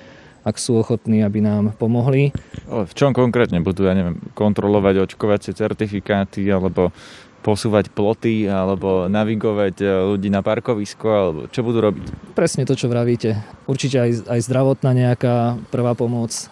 ak 0.45 0.57
sú 0.57 0.81
ochotní, 0.81 1.23
aby 1.23 1.43
nám 1.43 1.75
pomohli. 1.77 2.31
V 2.69 2.93
čom 2.95 3.13
konkrétne 3.13 3.63
budú, 3.63 3.87
ja 3.87 3.95
neviem, 3.95 4.19
kontrolovať 4.33 5.09
očkovacie 5.09 5.53
certifikáty 5.55 6.47
alebo 6.49 6.95
posúvať 7.39 7.95
ploty 7.95 8.51
alebo 8.51 9.07
navigovať 9.07 9.75
e, 9.81 9.87
ľudí 9.87 10.29
na 10.29 10.43
parkovisko 10.43 11.07
alebo 11.07 11.41
čo 11.49 11.63
budú 11.63 11.79
robiť? 11.81 12.35
Presne 12.35 12.67
to, 12.67 12.75
čo 12.75 12.91
vravíte. 12.91 13.39
Určite 13.71 14.03
aj, 14.03 14.11
aj 14.27 14.41
zdravotná 14.43 14.91
nejaká 14.91 15.57
prvá 15.71 15.95
pomoc, 15.95 16.35
e, 16.35 16.45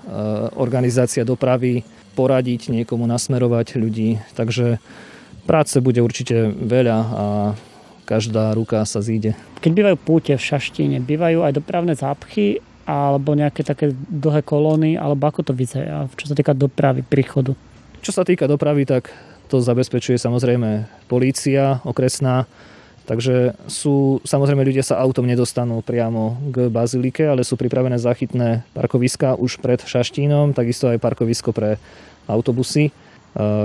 organizácia 0.55 1.27
dopravy, 1.27 1.83
poradiť 2.15 2.73
niekomu, 2.73 3.05
nasmerovať 3.05 3.77
ľudí. 3.77 4.23
Takže 4.39 4.79
práce 5.45 5.77
bude 5.83 6.01
určite 6.01 6.55
veľa 6.55 6.99
a 7.03 7.25
každá 8.07 8.55
ruka 8.55 8.81
sa 8.87 9.03
zíde. 9.03 9.35
Keď 9.61 9.71
bývajú 9.75 9.97
púte 9.99 10.33
v 10.39 10.47
Šaštíne, 10.47 11.03
bývajú 11.03 11.43
aj 11.43 11.53
dopravné 11.59 11.99
zápchy 11.99 12.63
alebo 12.87 13.35
nejaké 13.35 13.67
také 13.67 13.91
dlhé 13.93 14.47
kolóny, 14.47 14.95
alebo 14.95 15.27
ako 15.27 15.51
to 15.51 15.53
vyzerá, 15.53 16.07
čo 16.15 16.31
sa 16.31 16.39
týka 16.39 16.55
dopravy, 16.55 17.03
príchodu? 17.03 17.53
Čo 18.01 18.15
sa 18.15 18.23
týka 18.23 18.47
dopravy, 18.47 18.87
tak 18.87 19.11
to 19.51 19.59
zabezpečuje 19.59 20.17
samozrejme 20.17 20.87
polícia 21.11 21.83
okresná, 21.83 22.47
Takže 23.07 23.55
sú, 23.71 24.19
samozrejme 24.27 24.67
ľudia 24.67 24.83
sa 24.83 24.99
autom 24.99 25.31
nedostanú 25.31 25.79
priamo 25.79 26.35
k 26.51 26.67
bazilike, 26.67 27.23
ale 27.23 27.47
sú 27.47 27.55
pripravené 27.55 28.03
záchytné 28.03 28.67
parkoviska 28.75 29.39
už 29.39 29.63
pred 29.63 29.79
Šaštínom, 29.79 30.51
takisto 30.51 30.91
aj 30.91 30.99
parkovisko 30.99 31.55
pre 31.55 31.79
autobusy. 32.27 32.91
E, 32.91 32.93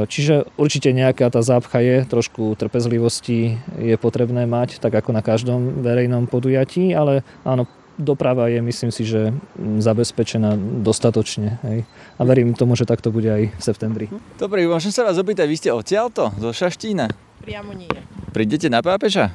čiže 0.06 0.46
určite 0.62 0.94
nejaká 0.94 1.34
tá 1.34 1.42
zápcha 1.42 1.82
je, 1.82 2.06
trošku 2.06 2.54
trpezlivosti 2.54 3.58
je 3.82 3.98
potrebné 3.98 4.46
mať, 4.46 4.78
tak 4.78 4.94
ako 4.94 5.10
na 5.10 5.26
každom 5.26 5.82
verejnom 5.82 6.30
podujatí, 6.30 6.94
ale 6.94 7.26
áno, 7.42 7.66
doprava 8.02 8.50
je, 8.50 8.60
myslím 8.66 8.90
si, 8.90 9.06
že 9.06 9.30
zabezpečená 9.62 10.58
dostatočne. 10.82 11.62
Hej. 11.62 11.86
A 12.18 12.22
verím 12.26 12.58
tomu, 12.58 12.74
že 12.74 12.90
takto 12.90 13.14
bude 13.14 13.30
aj 13.30 13.44
v 13.54 13.62
septembri. 13.62 14.06
Dobrý, 14.42 14.66
môžem 14.66 14.90
sa 14.90 15.06
vás 15.06 15.22
opýtať, 15.22 15.46
vy 15.46 15.58
ste 15.58 15.70
odtiaľto, 15.70 16.34
zo 16.42 16.50
Šaštína? 16.50 17.14
Priamo 17.46 17.78
nie. 17.78 17.90
Prídete 18.34 18.68
na 18.68 18.82
pápeža? 18.82 19.30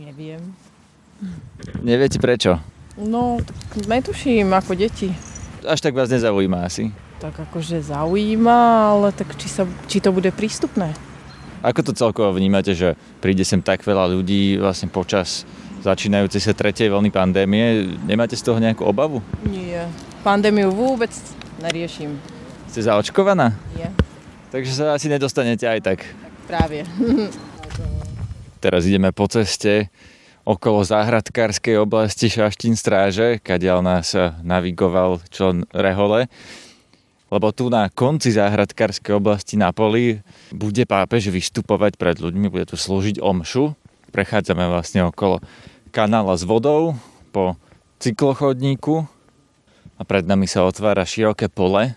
Neviem. 0.00 0.56
Neviete 1.84 2.16
prečo? 2.16 2.58
No, 2.96 3.38
netuším, 3.86 4.54
ako 4.54 4.74
deti. 4.74 5.12
Až 5.64 5.80
tak 5.80 5.96
vás 5.96 6.12
nezaujíma 6.12 6.64
asi. 6.64 6.92
Tak 7.18 7.36
akože 7.50 7.80
zaujíma, 7.80 8.92
ale 8.94 9.08
tak 9.16 9.32
či, 9.40 9.48
sa, 9.48 9.64
či 9.88 9.98
to 9.98 10.12
bude 10.12 10.28
prístupné? 10.36 10.92
Ako 11.64 11.80
to 11.80 11.96
celkovo 11.96 12.36
vnímate, 12.36 12.76
že 12.76 12.92
príde 13.24 13.40
sem 13.40 13.64
tak 13.64 13.80
veľa 13.80 14.12
ľudí 14.12 14.60
vlastne 14.60 14.92
počas 14.92 15.48
začínajúcej 15.84 16.40
sa 16.40 16.56
tretej 16.56 16.88
vlny 16.88 17.12
pandémie. 17.12 17.92
Nemáte 18.08 18.34
z 18.34 18.42
toho 18.42 18.56
nejakú 18.56 18.88
obavu? 18.88 19.20
Nie. 19.44 19.84
Pandémiu 20.24 20.72
vôbec 20.72 21.12
neriešim. 21.60 22.16
Ste 22.72 22.88
zaočkovaná? 22.88 23.52
Nie. 23.76 23.92
Takže 24.48 24.72
sa 24.72 24.84
asi 24.96 25.12
nedostanete 25.12 25.68
aj 25.68 25.80
tak. 25.84 25.98
Práve. 26.48 26.88
Teraz 28.64 28.88
ideme 28.88 29.12
po 29.12 29.28
ceste 29.28 29.92
okolo 30.48 30.80
záhradkárskej 30.84 31.80
oblasti 31.80 32.32
Šaštín 32.32 32.76
stráže, 32.76 33.40
kadiaľ 33.44 33.84
nás 33.84 34.16
navigoval 34.40 35.20
člen 35.28 35.68
Rehole. 35.72 36.32
Lebo 37.32 37.50
tu 37.50 37.72
na 37.72 37.88
konci 37.90 38.30
záhradkárskej 38.32 39.16
oblasti 39.16 39.56
na 39.58 39.72
poli 39.74 40.20
bude 40.54 40.84
pápež 40.84 41.32
vystupovať 41.32 41.96
pred 41.98 42.16
ľuďmi, 42.20 42.46
bude 42.52 42.68
tu 42.68 42.76
slúžiť 42.78 43.18
omšu. 43.20 43.74
Prechádzame 44.14 44.70
vlastne 44.70 45.02
okolo 45.08 45.42
kanála 45.94 46.34
s 46.34 46.42
vodou 46.42 46.98
po 47.30 47.54
cyklochodníku 48.02 49.06
a 49.94 50.02
pred 50.02 50.26
nami 50.26 50.50
sa 50.50 50.66
otvára 50.66 51.06
široké 51.06 51.46
pole. 51.46 51.94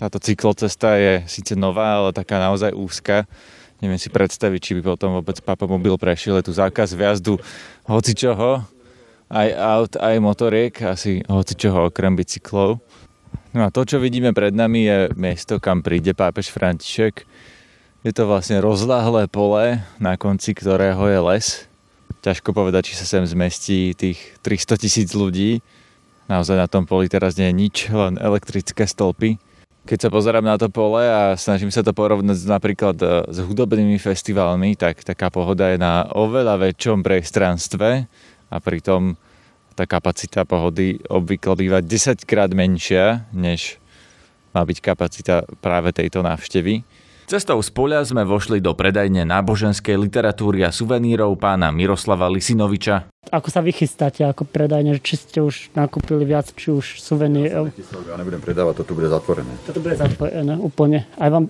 Táto 0.00 0.16
cyklocesta 0.16 0.96
je 0.96 1.20
síce 1.28 1.52
nová, 1.52 2.00
ale 2.00 2.16
taká 2.16 2.40
naozaj 2.40 2.72
úzka. 2.72 3.28
Neviem 3.84 4.00
si 4.00 4.08
predstaviť, 4.08 4.60
či 4.64 4.72
by 4.80 4.96
potom 4.96 5.20
vôbec 5.20 5.36
papamobil 5.44 6.00
prešiel. 6.00 6.40
Je 6.40 6.48
tu 6.48 6.56
zákaz 6.56 6.96
viazdu 6.96 7.36
hocičoho, 7.84 8.64
aj 9.28 9.48
aut, 9.60 9.92
aj 10.00 10.16
motoriek, 10.16 10.72
asi 10.88 11.20
hocičoho 11.28 11.92
okrem 11.92 12.16
bicyklov. 12.16 12.80
No 13.52 13.60
a 13.60 13.68
to, 13.68 13.84
čo 13.84 14.00
vidíme 14.00 14.32
pred 14.32 14.56
nami, 14.56 14.88
je 14.88 14.98
miesto, 15.20 15.60
kam 15.60 15.84
príde 15.84 16.16
pápež 16.16 16.48
František. 16.48 17.28
Je 18.08 18.12
to 18.16 18.24
vlastne 18.24 18.56
rozláhlé 18.64 19.28
pole, 19.28 19.84
na 20.00 20.16
konci 20.16 20.56
ktorého 20.56 21.04
je 21.12 21.20
les 21.20 21.46
ťažko 22.22 22.54
povedať, 22.54 22.94
či 22.94 22.94
sa 22.94 23.04
sem 23.04 23.26
zmestí 23.26 23.98
tých 23.98 24.38
300 24.46 24.78
tisíc 24.78 25.10
ľudí. 25.12 25.58
Naozaj 26.30 26.56
na 26.56 26.70
tom 26.70 26.86
poli 26.86 27.10
teraz 27.10 27.34
nie 27.34 27.50
je 27.50 27.54
nič, 27.54 27.76
len 27.90 28.14
elektrické 28.16 28.86
stĺpy. 28.86 29.36
Keď 29.82 29.98
sa 29.98 30.10
pozerám 30.14 30.46
na 30.46 30.54
to 30.54 30.70
pole 30.70 31.02
a 31.02 31.34
snažím 31.34 31.74
sa 31.74 31.82
to 31.82 31.90
porovnať 31.90 32.38
napríklad 32.46 32.94
e, 33.02 33.06
s 33.26 33.38
hudobnými 33.42 33.98
festivalmi, 33.98 34.78
tak 34.78 35.02
taká 35.02 35.26
pohoda 35.26 35.74
je 35.74 35.82
na 35.82 36.06
oveľa 36.14 36.70
väčšom 36.70 37.02
priestranstve 37.02 38.06
a 38.46 38.56
pritom 38.62 39.18
tá 39.74 39.82
kapacita 39.82 40.46
pohody 40.46 41.02
obvykle 41.10 41.66
býva 41.66 41.82
10 41.82 42.22
krát 42.22 42.54
menšia, 42.54 43.26
než 43.34 43.82
má 44.54 44.62
byť 44.62 44.78
kapacita 44.78 45.42
práve 45.58 45.90
tejto 45.90 46.22
návštevy. 46.22 46.86
Cestou 47.32 47.64
z 47.64 47.72
poľa 47.72 48.04
sme 48.04 48.28
vošli 48.28 48.60
do 48.60 48.76
predajne 48.76 49.24
náboženskej 49.24 49.96
literatúry 49.96 50.68
a 50.68 50.68
suvenírov 50.68 51.40
pána 51.40 51.72
Miroslava 51.72 52.28
Lisinoviča. 52.28 53.08
Ako 53.32 53.48
sa 53.48 53.64
vy 53.64 53.72
chystáte 53.72 54.20
ako 54.20 54.44
predajne? 54.44 55.00
Či 55.00 55.14
ste 55.16 55.38
už 55.40 55.72
nakúpili 55.72 56.28
viac, 56.28 56.52
či 56.52 56.68
už 56.68 57.00
suvenírov? 57.00 57.72
Ja 58.04 58.20
nebudem 58.20 58.36
predávať, 58.36 58.84
toto 58.84 58.92
bude 58.92 59.08
zatvorené. 59.08 59.48
Toto 59.64 59.80
bude 59.80 59.96
zatvorené 59.96 60.60
úplne. 60.60 61.08
Aj 61.16 61.32
vám 61.32 61.48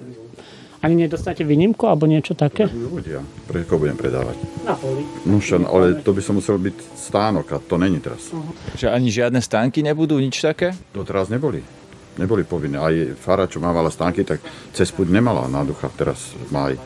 ani 0.87 0.95
nedostanete 1.03 1.43
výnimku 1.43 1.91
alebo 1.91 2.07
niečo 2.07 2.39
také? 2.39 2.71
Ľudia, 2.71 3.19
prečo 3.51 3.75
budem 3.75 3.99
predávať? 3.99 4.39
Na 4.63 4.79
poli. 4.79 5.03
No 5.27 5.43
však, 5.43 5.67
ale 5.67 5.99
to 5.99 6.15
by 6.15 6.23
som 6.23 6.39
musel 6.39 6.63
byť 6.63 6.79
stánok 6.95 7.47
a 7.51 7.59
to 7.59 7.75
není 7.75 7.99
teraz. 7.99 8.31
Uh-huh. 8.31 8.55
Že 8.79 8.87
ani 8.87 9.11
žiadne 9.11 9.43
stánky 9.43 9.83
nebudú, 9.83 10.15
nič 10.23 10.47
také? 10.47 10.79
Doteraz 10.95 11.27
neboli 11.27 11.82
neboli 12.21 12.45
povinné. 12.45 12.77
Aj 12.77 12.95
fara, 13.17 13.49
čo 13.49 13.63
mávala 13.63 13.89
stánky, 13.89 14.25
tak 14.27 14.43
cez 14.77 14.93
púť 14.93 15.09
nemala 15.09 15.49
na 15.49 15.65
ducha, 15.65 15.89
teraz 15.93 16.37
má 16.53 16.73
aj. 16.73 16.77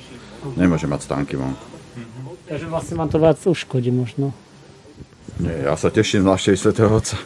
Nemôže 0.54 0.86
mať 0.86 1.10
stánky 1.10 1.34
vonku. 1.34 1.66
Takže 2.46 2.66
vlastne 2.70 2.94
vám 2.94 3.10
to 3.10 3.18
viac 3.18 3.38
uškodí 3.42 3.90
možno. 3.90 4.30
Nie, 5.42 5.66
ja 5.66 5.74
sa 5.74 5.90
teším 5.90 6.22
na 6.22 6.38
návštevy 6.38 6.56
Svetého 6.56 6.88
Otca. 6.88 7.18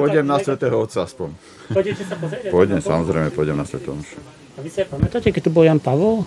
Pôjdem 0.00 0.24
na 0.24 0.40
Svetého 0.40 0.72
Otca 0.80 1.04
aspoň. 1.04 1.36
Pôjdete 1.68 2.02
sa 2.08 2.16
pozrieť? 2.16 2.48
Pôjdem, 2.54 2.80
samozrejme, 2.80 3.28
pôjdem 3.36 3.56
na 3.60 3.68
Svetého 3.68 3.94
Otca. 3.94 4.18
A 4.56 4.58
vy 4.64 4.68
si 4.72 4.80
pamätáte, 4.88 5.28
keď 5.28 5.42
tu 5.46 5.50
bol 5.52 5.68
Jan 5.68 5.78
Pavol? 5.78 6.24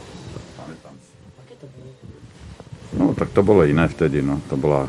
Pamätám 0.55 0.94
No, 2.96 3.17
tak 3.17 3.34
to 3.34 3.41
bolo 3.41 3.65
iné 3.65 3.89
vtedy, 3.89 4.22
no. 4.22 4.39
To 4.53 4.55
bola 4.55 4.86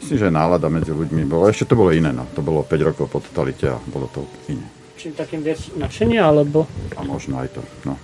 Myslím, 0.00 0.16
že 0.16 0.28
nálada 0.32 0.66
medzi 0.72 0.90
ľuďmi 0.96 1.28
bolo, 1.28 1.46
ešte 1.46 1.70
to 1.70 1.78
bolo 1.78 1.94
iné, 1.94 2.10
no. 2.10 2.26
To 2.34 2.42
bolo 2.42 2.66
5 2.66 2.88
rokov 2.88 3.06
po 3.06 3.22
totalite 3.22 3.70
a 3.70 3.78
bolo 3.78 4.10
to 4.10 4.26
iné 4.50 4.79
čím 5.00 5.16
takým 5.16 5.40
viac 5.40 5.56
nadšenia, 5.80 6.20
alebo... 6.20 6.68
A 6.92 7.00
možno 7.00 7.40
aj 7.40 7.56
to, 7.56 7.64
no. 7.88 7.96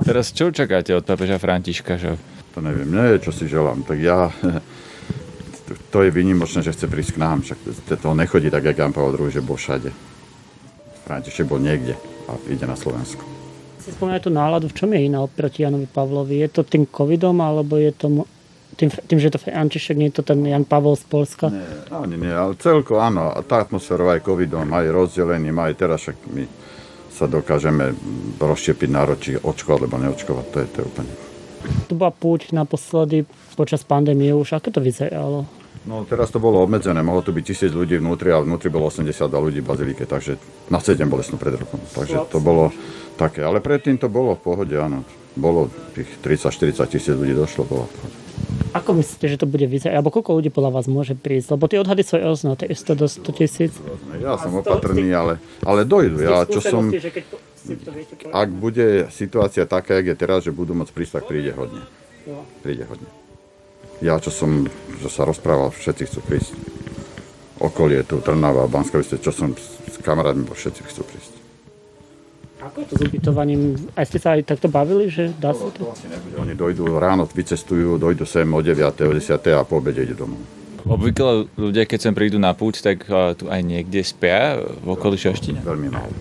Teraz 0.00 0.32
čo 0.32 0.48
čakáte 0.48 0.96
od 0.96 1.04
papeža 1.04 1.36
Františka, 1.36 2.00
že? 2.00 2.16
To 2.56 2.64
neviem, 2.64 2.88
nie 2.88 3.20
čo 3.20 3.28
si 3.28 3.44
želám. 3.44 3.84
Tak 3.84 3.98
ja... 4.00 4.32
To 5.64 6.04
je 6.04 6.12
vynimočné, 6.12 6.60
že 6.60 6.76
chce 6.76 6.92
prísť 6.92 7.16
k 7.16 7.22
nám, 7.24 7.40
však 7.40 7.58
to 7.96 8.12
nechodí 8.12 8.52
tak, 8.52 8.68
jak 8.68 8.76
Jan 8.76 8.92
Pavel 8.92 9.16
II, 9.16 9.32
že 9.32 9.40
bol 9.40 9.56
všade. 9.56 9.88
František 11.08 11.48
bol 11.48 11.56
niekde 11.56 11.96
a 12.28 12.36
ide 12.52 12.68
na 12.68 12.76
Slovensku. 12.76 13.24
Si 13.80 13.88
spomínate 13.88 14.28
tú 14.28 14.32
náladu, 14.34 14.68
v 14.68 14.76
čom 14.76 14.92
je 14.92 15.08
iná 15.08 15.24
oproti 15.24 15.64
Janovi 15.64 15.88
Pavlovi? 15.88 16.44
Je 16.44 16.52
to 16.52 16.68
tým 16.68 16.84
covidom, 16.84 17.40
alebo 17.40 17.80
je 17.80 17.96
to 17.96 18.28
tým, 18.74 18.90
tým, 18.90 19.18
že 19.22 19.32
to 19.32 19.38
František, 19.38 19.96
nie 19.96 20.10
je 20.10 20.20
to 20.20 20.34
ten 20.34 20.42
Jan 20.42 20.66
Pavel 20.66 20.98
z 20.98 21.06
Polska? 21.06 21.48
Nie, 21.48 21.66
ani 21.94 22.18
nie, 22.18 22.34
ale 22.34 22.58
celko 22.58 22.98
áno. 22.98 23.30
A 23.30 23.40
tá 23.46 23.62
atmosféra 23.62 24.18
aj 24.18 24.26
covidom, 24.26 24.66
aj 24.70 24.90
rozdelením, 24.90 25.56
aj 25.62 25.72
teraz 25.78 26.04
však 26.04 26.18
my 26.34 26.44
sa 27.14 27.30
dokážeme 27.30 27.94
rozštepiť 28.42 28.88
národ, 28.90 29.18
či 29.22 29.38
očkovať 29.38 29.86
alebo 29.86 29.96
neočkovať. 30.02 30.46
To 30.50 30.58
je 30.58 30.68
to 30.68 30.80
úplne. 30.82 31.12
Tu 31.86 31.94
bola 31.94 32.10
púť 32.10 32.50
naposledy 32.50 33.24
počas 33.54 33.86
pandémie 33.86 34.34
už. 34.34 34.58
Ako 34.58 34.74
to 34.74 34.80
vyzeralo? 34.82 35.46
No 35.84 36.00
teraz 36.08 36.32
to 36.32 36.40
bolo 36.40 36.64
obmedzené, 36.64 37.04
mohlo 37.04 37.20
tu 37.20 37.36
byť 37.36 37.44
tisíc 37.44 37.72
ľudí 37.76 38.00
vnútri 38.00 38.32
a 38.32 38.40
vnútri 38.40 38.72
bolo 38.72 38.88
80 38.88 39.04
ľudí 39.28 39.60
v 39.60 39.68
bazilike, 39.68 40.08
takže 40.08 40.40
na 40.72 40.80
7 40.80 40.96
bolestnú 41.04 41.36
pred 41.36 41.60
rokom. 41.60 41.76
Takže 41.92 42.24
to 42.32 42.40
bolo 42.40 42.72
také, 43.20 43.44
ale 43.44 43.60
predtým 43.60 44.00
to 44.00 44.08
bolo 44.08 44.32
v 44.32 44.40
pohode, 44.40 44.72
áno. 44.72 45.04
Bolo 45.36 45.68
tých 45.92 46.08
30-40 46.24 46.88
tisíc 46.88 47.12
ľudí 47.12 47.36
došlo, 47.36 47.68
bolo 47.68 47.84
v 47.84 47.92
pohode. 48.00 48.23
Ako 48.74 48.90
myslíte, 48.98 49.30
že 49.30 49.38
to 49.38 49.46
bude 49.46 49.64
vyzerať? 49.70 49.94
Alebo 49.94 50.10
koľko 50.10 50.42
ľudí 50.42 50.50
podľa 50.50 50.74
vás 50.74 50.90
môže 50.90 51.14
prísť? 51.14 51.54
Lebo 51.54 51.70
tie 51.70 51.78
odhady 51.78 52.02
sú 52.02 52.18
rôzne, 52.18 52.58
to 52.58 52.66
je 52.66 52.74
100 52.74 53.00
do 53.00 53.06
100 53.06 53.38
tisíc. 53.38 53.72
Ja 54.18 54.34
som 54.34 54.58
opatrný, 54.58 55.14
ale, 55.14 55.38
ale 55.62 55.86
dojdu. 55.86 56.18
Ja, 56.18 56.42
čo 56.42 56.58
som, 56.58 56.90
ak 58.34 58.48
bude 58.50 59.08
situácia 59.14 59.62
taká, 59.64 60.02
jak 60.02 60.12
je 60.12 60.16
teraz, 60.18 60.42
že 60.42 60.50
budú 60.50 60.74
môcť 60.74 60.90
prísť, 60.90 61.22
tak 61.22 61.30
príde 61.30 61.54
hodne. 61.54 61.86
Príde 62.66 62.82
hodne 62.90 63.06
ja, 64.02 64.18
čo 64.18 64.32
som 64.32 64.66
čo 65.00 65.08
sa 65.12 65.28
rozprával, 65.28 65.70
všetci 65.70 66.02
chcú 66.08 66.20
prísť. 66.24 66.52
Okolie 67.60 68.02
tu, 68.02 68.18
Trnava, 68.18 68.66
Banská 68.66 69.04
čo 69.04 69.30
som 69.30 69.54
s 69.54 69.96
kamarátmi, 70.00 70.48
všetci 70.48 70.80
chcú 70.88 71.02
prísť. 71.06 71.33
Ako 72.64 72.80
je 72.80 72.86
to 72.88 72.94
s 72.96 73.02
ubytovaním? 73.04 73.76
Aj 73.92 74.08
ste 74.08 74.16
sa 74.16 74.40
aj 74.40 74.48
takto 74.48 74.72
bavili, 74.72 75.12
že 75.12 75.36
dá 75.36 75.52
sa 75.52 75.68
to? 75.68 75.92
Oni 76.40 76.56
dojdú 76.56 76.96
ráno, 76.96 77.28
vycestujú, 77.28 78.00
dojdú 78.00 78.24
sem 78.24 78.48
o 78.48 78.60
9, 78.64 79.04
o 79.04 79.12
10 79.12 79.36
a 79.52 79.62
po 79.68 79.84
obede 79.84 80.00
idú 80.00 80.24
domov. 80.24 80.40
Obvykle 80.84 81.48
ľudia, 81.56 81.84
keď 81.84 82.08
sem 82.08 82.14
prídu 82.16 82.40
na 82.40 82.56
púť, 82.56 82.80
tak 82.80 83.04
tu 83.36 83.48
aj 83.48 83.60
niekde 83.60 84.00
spia 84.04 84.60
v 84.60 84.96
okolí 84.96 85.16
Šaština? 85.20 85.60
Veľmi 85.60 85.88
málo. 85.92 86.12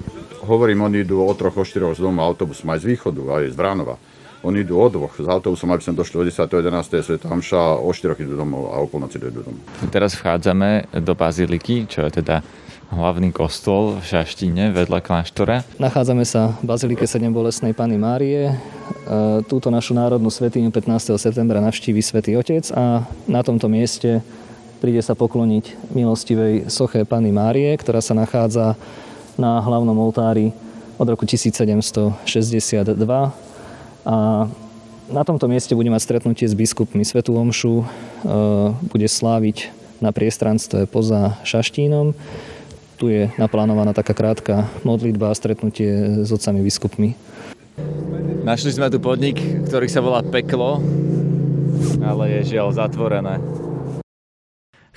Hovorím, 0.43 0.83
oni 0.83 1.07
idú 1.07 1.23
o 1.23 1.31
troch, 1.31 1.55
o 1.55 1.63
štyroch 1.63 1.95
z 1.95 2.03
domu, 2.03 2.19
autobus 2.19 2.63
aj 2.63 2.83
z 2.83 2.95
východu, 2.95 3.21
aj 3.39 3.51
z 3.51 3.55
Vránova 3.55 3.95
oni 4.43 4.67
idú 4.67 4.75
o 4.75 4.87
dvoch 4.91 5.15
s 5.15 5.23
autobusom, 5.23 5.71
aby 5.71 5.79
sme 5.79 5.95
došli 5.95 6.19
o 6.19 6.23
10. 6.27 6.51
11. 6.51 6.99
Sveta 6.99 7.31
Hamša, 7.31 7.79
o 7.79 7.87
4 7.87 8.27
idú 8.27 8.35
domov 8.35 8.75
a 8.75 8.83
o 8.83 8.85
polnoci 8.91 9.15
idú 9.15 9.39
domov. 9.39 9.63
Teraz 9.87 10.19
vchádzame 10.19 10.91
do 10.99 11.15
Baziliky, 11.15 11.87
čo 11.87 12.03
je 12.03 12.19
teda 12.19 12.43
hlavný 12.93 13.33
kostol 13.33 13.97
v 13.97 14.03
Šaštine 14.05 14.69
vedľa 14.69 15.01
kláštora. 15.01 15.65
Nachádzame 15.81 16.23
sa 16.23 16.53
v 16.61 16.69
Bazilike 16.69 17.09
7 17.09 17.33
bolesnej 17.33 17.73
Pany 17.73 17.97
Márie. 17.97 18.53
E, 18.53 18.55
túto 19.49 19.73
našu 19.73 19.97
národnú 19.97 20.29
svetiňu 20.29 20.69
15. 20.69 21.17
septembra 21.17 21.57
navštíví 21.59 21.99
Svetý 22.05 22.37
Otec 22.37 22.69
a 22.71 23.03
na 23.25 23.41
tomto 23.41 23.65
mieste 23.65 24.21
príde 24.77 25.01
sa 25.01 25.17
pokloniť 25.17 25.91
milostivej 25.91 26.69
soche 26.69 27.01
Pany 27.03 27.33
Márie, 27.33 27.73
ktorá 27.75 27.99
sa 27.99 28.13
nachádza 28.13 28.77
na 29.35 29.57
hlavnom 29.59 29.97
oltári 29.97 30.53
od 31.01 31.09
roku 31.09 31.25
1762 31.25 32.85
a 34.05 34.15
na 35.11 35.23
tomto 35.27 35.51
mieste 35.51 35.75
bude 35.75 35.91
mať 35.91 36.01
stretnutie 36.05 36.47
s 36.47 36.55
biskupmi 36.55 37.03
Svetú 37.03 37.35
Omšu, 37.35 37.83
e, 37.83 37.85
bude 38.87 39.07
sláviť 39.09 39.83
na 40.03 40.11
priestranstve 40.11 40.87
poza 40.91 41.39
Šaštínom. 41.47 42.11
Tu 43.01 43.05
je 43.09 43.23
naplánovaná 43.41 43.91
taká 43.91 44.13
krátka 44.15 44.69
modlitba 44.85 45.33
a 45.33 45.37
stretnutie 45.37 46.23
s 46.23 46.29
otcami 46.29 46.61
biskupmi. 46.63 47.17
Našli 48.43 48.75
sme 48.75 48.91
tu 48.91 48.99
podnik, 48.99 49.39
ktorý 49.65 49.87
sa 49.87 50.03
volá 50.03 50.21
Peklo, 50.21 50.83
ale 52.03 52.39
je 52.39 52.55
žiaľ 52.55 52.75
zatvorené. 52.75 53.39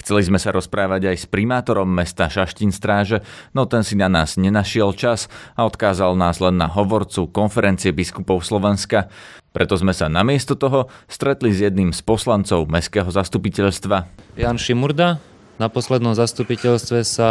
Chceli 0.07 0.23
sme 0.23 0.39
sa 0.39 0.55
rozprávať 0.55 1.11
aj 1.11 1.17
s 1.19 1.27
primátorom 1.27 1.91
mesta 1.91 2.31
Šaštín 2.31 2.71
stráže, 2.71 3.27
no 3.51 3.67
ten 3.67 3.83
si 3.83 3.99
na 3.99 4.07
nás 4.07 4.39
nenašiel 4.39 4.95
čas 4.95 5.27
a 5.59 5.67
odkázal 5.67 6.15
nás 6.15 6.39
len 6.39 6.55
na 6.55 6.71
hovorcu 6.71 7.27
konferencie 7.27 7.91
biskupov 7.91 8.47
Slovenska. 8.47 9.11
Preto 9.51 9.75
sme 9.75 9.91
sa 9.91 10.07
namiesto 10.07 10.55
toho 10.55 10.87
stretli 11.11 11.51
s 11.51 11.59
jedným 11.59 11.91
z 11.91 12.07
poslancov 12.07 12.71
mestského 12.71 13.11
zastupiteľstva. 13.11 14.07
Jan 14.39 14.63
Šimurda, 14.63 15.19
na 15.57 15.73
poslednom 15.73 16.13
zastupiteľstve 16.13 17.01
sa 17.01 17.31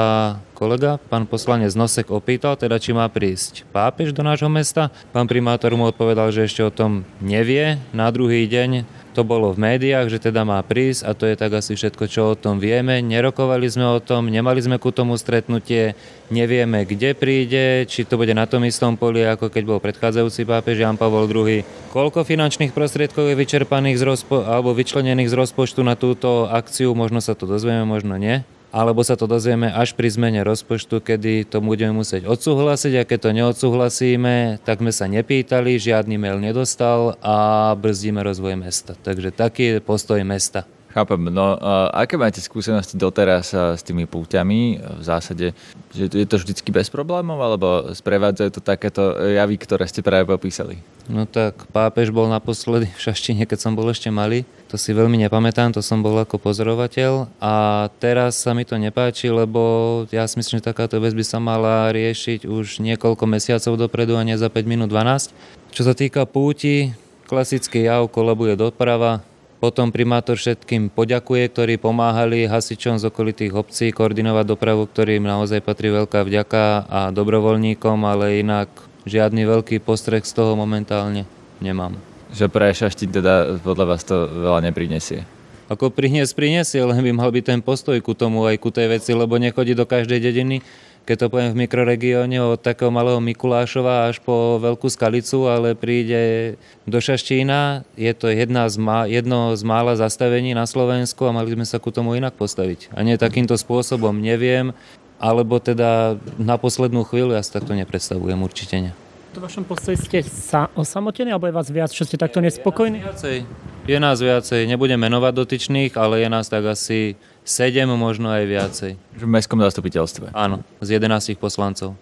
kolega, 0.58 0.98
pán 0.98 1.30
poslanec 1.30 1.74
Nosek 1.78 2.10
opýtal, 2.10 2.58
teda 2.58 2.82
či 2.82 2.90
má 2.90 3.06
prísť 3.06 3.70
pápež 3.70 4.18
do 4.18 4.26
nášho 4.26 4.50
mesta. 4.50 4.90
Pán 5.14 5.30
primátor 5.30 5.78
mu 5.78 5.86
odpovedal, 5.86 6.34
že 6.34 6.50
ešte 6.50 6.66
o 6.66 6.74
tom 6.74 7.06
nevie. 7.22 7.78
Na 7.94 8.10
druhý 8.10 8.50
deň 8.50 8.86
to 9.16 9.24
bolo 9.24 9.56
v 9.56 9.64
médiách, 9.64 10.12
že 10.12 10.20
teda 10.20 10.44
má 10.44 10.60
prísť 10.60 11.08
a 11.08 11.16
to 11.16 11.24
je 11.24 11.40
tak 11.40 11.56
asi 11.56 11.80
všetko, 11.80 12.04
čo 12.12 12.22
o 12.32 12.36
tom 12.36 12.60
vieme. 12.60 13.00
Nerokovali 13.00 13.64
sme 13.72 13.88
o 13.88 14.04
tom, 14.04 14.28
nemali 14.28 14.60
sme 14.60 14.76
ku 14.76 14.92
tomu 14.92 15.16
stretnutie, 15.16 15.96
nevieme, 16.28 16.84
kde 16.84 17.16
príde, 17.16 17.88
či 17.88 18.04
to 18.04 18.20
bude 18.20 18.36
na 18.36 18.44
tom 18.44 18.68
istom 18.68 19.00
poli, 19.00 19.24
ako 19.24 19.48
keď 19.48 19.64
bol 19.64 19.80
predchádzajúci 19.80 20.44
pápež 20.44 20.84
Jan 20.84 21.00
Pavol 21.00 21.32
II. 21.32 21.64
Koľko 21.96 22.28
finančných 22.28 22.76
prostriedkov 22.76 23.32
je 23.32 23.40
vyčerpaných 23.40 23.96
z 23.96 24.04
rozpo- 24.04 24.44
alebo 24.44 24.76
vyčlenených 24.76 25.32
z 25.32 25.38
rozpočtu 25.40 25.80
na 25.88 25.96
túto 25.96 26.52
akciu, 26.52 26.92
možno 26.92 27.24
sa 27.24 27.32
to 27.40 27.48
dozvieme, 27.48 27.88
možno 27.88 28.20
nie 28.20 28.44
alebo 28.76 29.08
sa 29.08 29.16
to 29.16 29.24
dozvieme 29.24 29.72
až 29.72 29.96
pri 29.96 30.12
zmene 30.12 30.44
rozpočtu, 30.44 31.00
kedy 31.00 31.48
to 31.48 31.64
budeme 31.64 31.96
musieť 31.96 32.28
odsúhlasiť 32.28 32.94
a 33.00 33.08
keď 33.08 33.20
to 33.24 33.30
neodsúhlasíme, 33.32 34.60
tak 34.68 34.84
sme 34.84 34.92
sa 34.92 35.08
nepýtali, 35.08 35.80
žiadny 35.80 36.20
mail 36.20 36.44
nedostal 36.44 37.16
a 37.24 37.72
brzdíme 37.80 38.20
rozvoj 38.20 38.60
mesta. 38.60 39.00
Takže 39.00 39.32
taký 39.32 39.64
je 39.64 39.76
postoj 39.80 40.20
mesta. 40.28 40.68
Chápem. 40.96 41.28
No, 41.28 41.60
a 41.60 41.92
aké 42.08 42.16
máte 42.16 42.40
skúsenosti 42.40 42.96
doteraz 42.96 43.52
s 43.52 43.84
tými 43.84 44.08
púťami? 44.08 44.80
V 44.80 45.04
zásade, 45.04 45.52
že 45.92 46.08
je 46.08 46.24
to 46.24 46.40
vždycky 46.40 46.72
bez 46.72 46.88
problémov, 46.88 47.36
alebo 47.36 47.92
sprevádzajú 47.92 48.50
to 48.56 48.62
takéto 48.64 49.04
javy, 49.28 49.60
ktoré 49.60 49.84
ste 49.92 50.00
práve 50.00 50.24
popísali? 50.24 50.80
No 51.12 51.28
tak 51.28 51.68
pápež 51.76 52.16
bol 52.16 52.32
naposledy 52.32 52.88
v 52.96 53.02
Šaštine, 53.12 53.44
keď 53.44 53.60
som 53.60 53.76
bol 53.76 53.92
ešte 53.92 54.08
malý. 54.08 54.48
To 54.72 54.80
si 54.80 54.96
veľmi 54.96 55.20
nepamätám, 55.28 55.76
to 55.76 55.84
som 55.84 56.00
bol 56.00 56.16
ako 56.16 56.40
pozorovateľ. 56.40 57.28
A 57.44 57.86
teraz 58.00 58.40
sa 58.40 58.56
mi 58.56 58.64
to 58.64 58.80
nepáči, 58.80 59.28
lebo 59.28 60.08
ja 60.16 60.24
si 60.32 60.40
myslím, 60.40 60.64
že 60.64 60.72
takáto 60.72 60.96
vec 61.04 61.12
by 61.12 61.28
sa 61.28 61.44
mala 61.44 61.92
riešiť 61.92 62.48
už 62.48 62.80
niekoľko 62.80 63.28
mesiacov 63.28 63.76
dopredu 63.76 64.16
a 64.16 64.24
nie 64.24 64.40
za 64.40 64.48
5 64.48 64.64
minút 64.64 64.88
12. 64.88 65.36
Čo 65.76 65.82
sa 65.84 65.92
týka 65.92 66.24
púti, 66.24 66.96
klasický 67.28 67.84
jav, 67.84 68.08
kolabuje 68.08 68.56
doprava, 68.56 69.20
potom 69.66 69.90
primátor 69.90 70.38
všetkým 70.38 70.94
poďakuje, 70.94 71.50
ktorí 71.50 71.74
pomáhali 71.82 72.46
hasičom 72.46 73.02
z 73.02 73.10
okolitých 73.10 73.58
obcí 73.58 73.90
koordinovať 73.90 74.46
dopravu, 74.46 74.86
ktorým 74.86 75.26
naozaj 75.26 75.66
patrí 75.66 75.90
veľká 75.90 76.22
vďaka 76.22 76.86
a 76.86 77.10
dobrovoľníkom, 77.10 77.98
ale 78.06 78.46
inak 78.46 78.70
žiadny 79.10 79.42
veľký 79.50 79.82
postreh 79.82 80.22
z 80.22 80.38
toho 80.38 80.54
momentálne 80.54 81.26
nemám. 81.58 81.98
Že 82.30 82.46
pre 82.54 82.70
Šaštín 82.78 83.10
teda 83.10 83.58
podľa 83.66 83.86
vás 83.90 84.06
to 84.06 84.30
veľa 84.30 84.70
neprinesie? 84.70 85.26
Ako 85.66 85.90
prinies, 85.90 86.30
prinesie, 86.38 86.86
len 86.86 87.02
by 87.02 87.10
mal 87.18 87.34
byť 87.34 87.58
ten 87.58 87.62
postoj 87.66 87.98
ku 88.06 88.14
tomu 88.14 88.46
aj 88.46 88.62
ku 88.62 88.70
tej 88.70 89.02
veci, 89.02 89.18
lebo 89.18 89.42
nechodí 89.42 89.74
do 89.74 89.90
každej 89.90 90.22
dediny 90.22 90.62
keď 91.06 91.16
to 91.22 91.28
poviem 91.30 91.54
v 91.54 91.62
mikroregióne, 91.70 92.42
od 92.42 92.58
takého 92.58 92.90
malého 92.90 93.22
Mikulášova 93.22 94.10
až 94.10 94.18
po 94.26 94.58
Veľkú 94.58 94.90
Skalicu, 94.90 95.46
ale 95.46 95.78
príde 95.78 96.58
do 96.90 96.98
Šaštína. 96.98 97.86
Je 97.94 98.10
to 98.18 98.34
jedna 98.34 98.66
z 98.66 98.76
má, 98.82 99.06
jedno 99.06 99.54
z 99.54 99.62
mála 99.62 99.94
zastavení 99.94 100.58
na 100.58 100.66
Slovensku 100.66 101.30
a 101.30 101.32
mali 101.32 101.54
sme 101.54 101.66
sa 101.70 101.78
ku 101.78 101.94
tomu 101.94 102.18
inak 102.18 102.34
postaviť. 102.34 102.90
A 102.98 103.06
nie 103.06 103.22
takýmto 103.22 103.54
spôsobom, 103.54 104.18
neviem, 104.18 104.74
alebo 105.22 105.62
teda 105.62 106.18
na 106.42 106.58
poslednú 106.58 107.06
chvíľu, 107.06 107.38
ja 107.38 107.46
si 107.46 107.54
takto 107.54 107.78
nepredstavujem 107.78 108.42
určite 108.42 108.76
nie. 108.82 108.94
V 109.36 109.44
vašom 109.44 109.68
postoji 109.68 110.00
ste 110.00 110.24
sa 110.24 110.72
osamotení, 110.80 111.36
alebo 111.36 111.52
je 111.52 111.54
vás 111.54 111.68
viac, 111.68 111.92
čo 111.92 112.08
ste 112.08 112.16
takto 112.16 112.40
nespokojní? 112.40 113.04
Je 113.04 113.06
nás 113.06 113.12
viacej, 113.12 113.38
je 113.84 113.98
nás 114.00 114.18
viacej. 114.24 114.62
nebudem 114.64 114.96
menovať 114.96 115.34
dotyčných, 115.36 115.92
ale 116.00 116.24
je 116.24 116.30
nás 116.32 116.48
tak 116.48 116.64
asi 116.64 117.20
7, 117.46 117.86
možno 117.94 118.34
aj 118.34 118.44
viacej. 118.50 118.92
V 118.98 119.26
mestskom 119.30 119.62
zastupiteľstve? 119.62 120.34
Áno, 120.34 120.66
z 120.82 120.98
11 120.98 121.38
poslancov. 121.38 121.94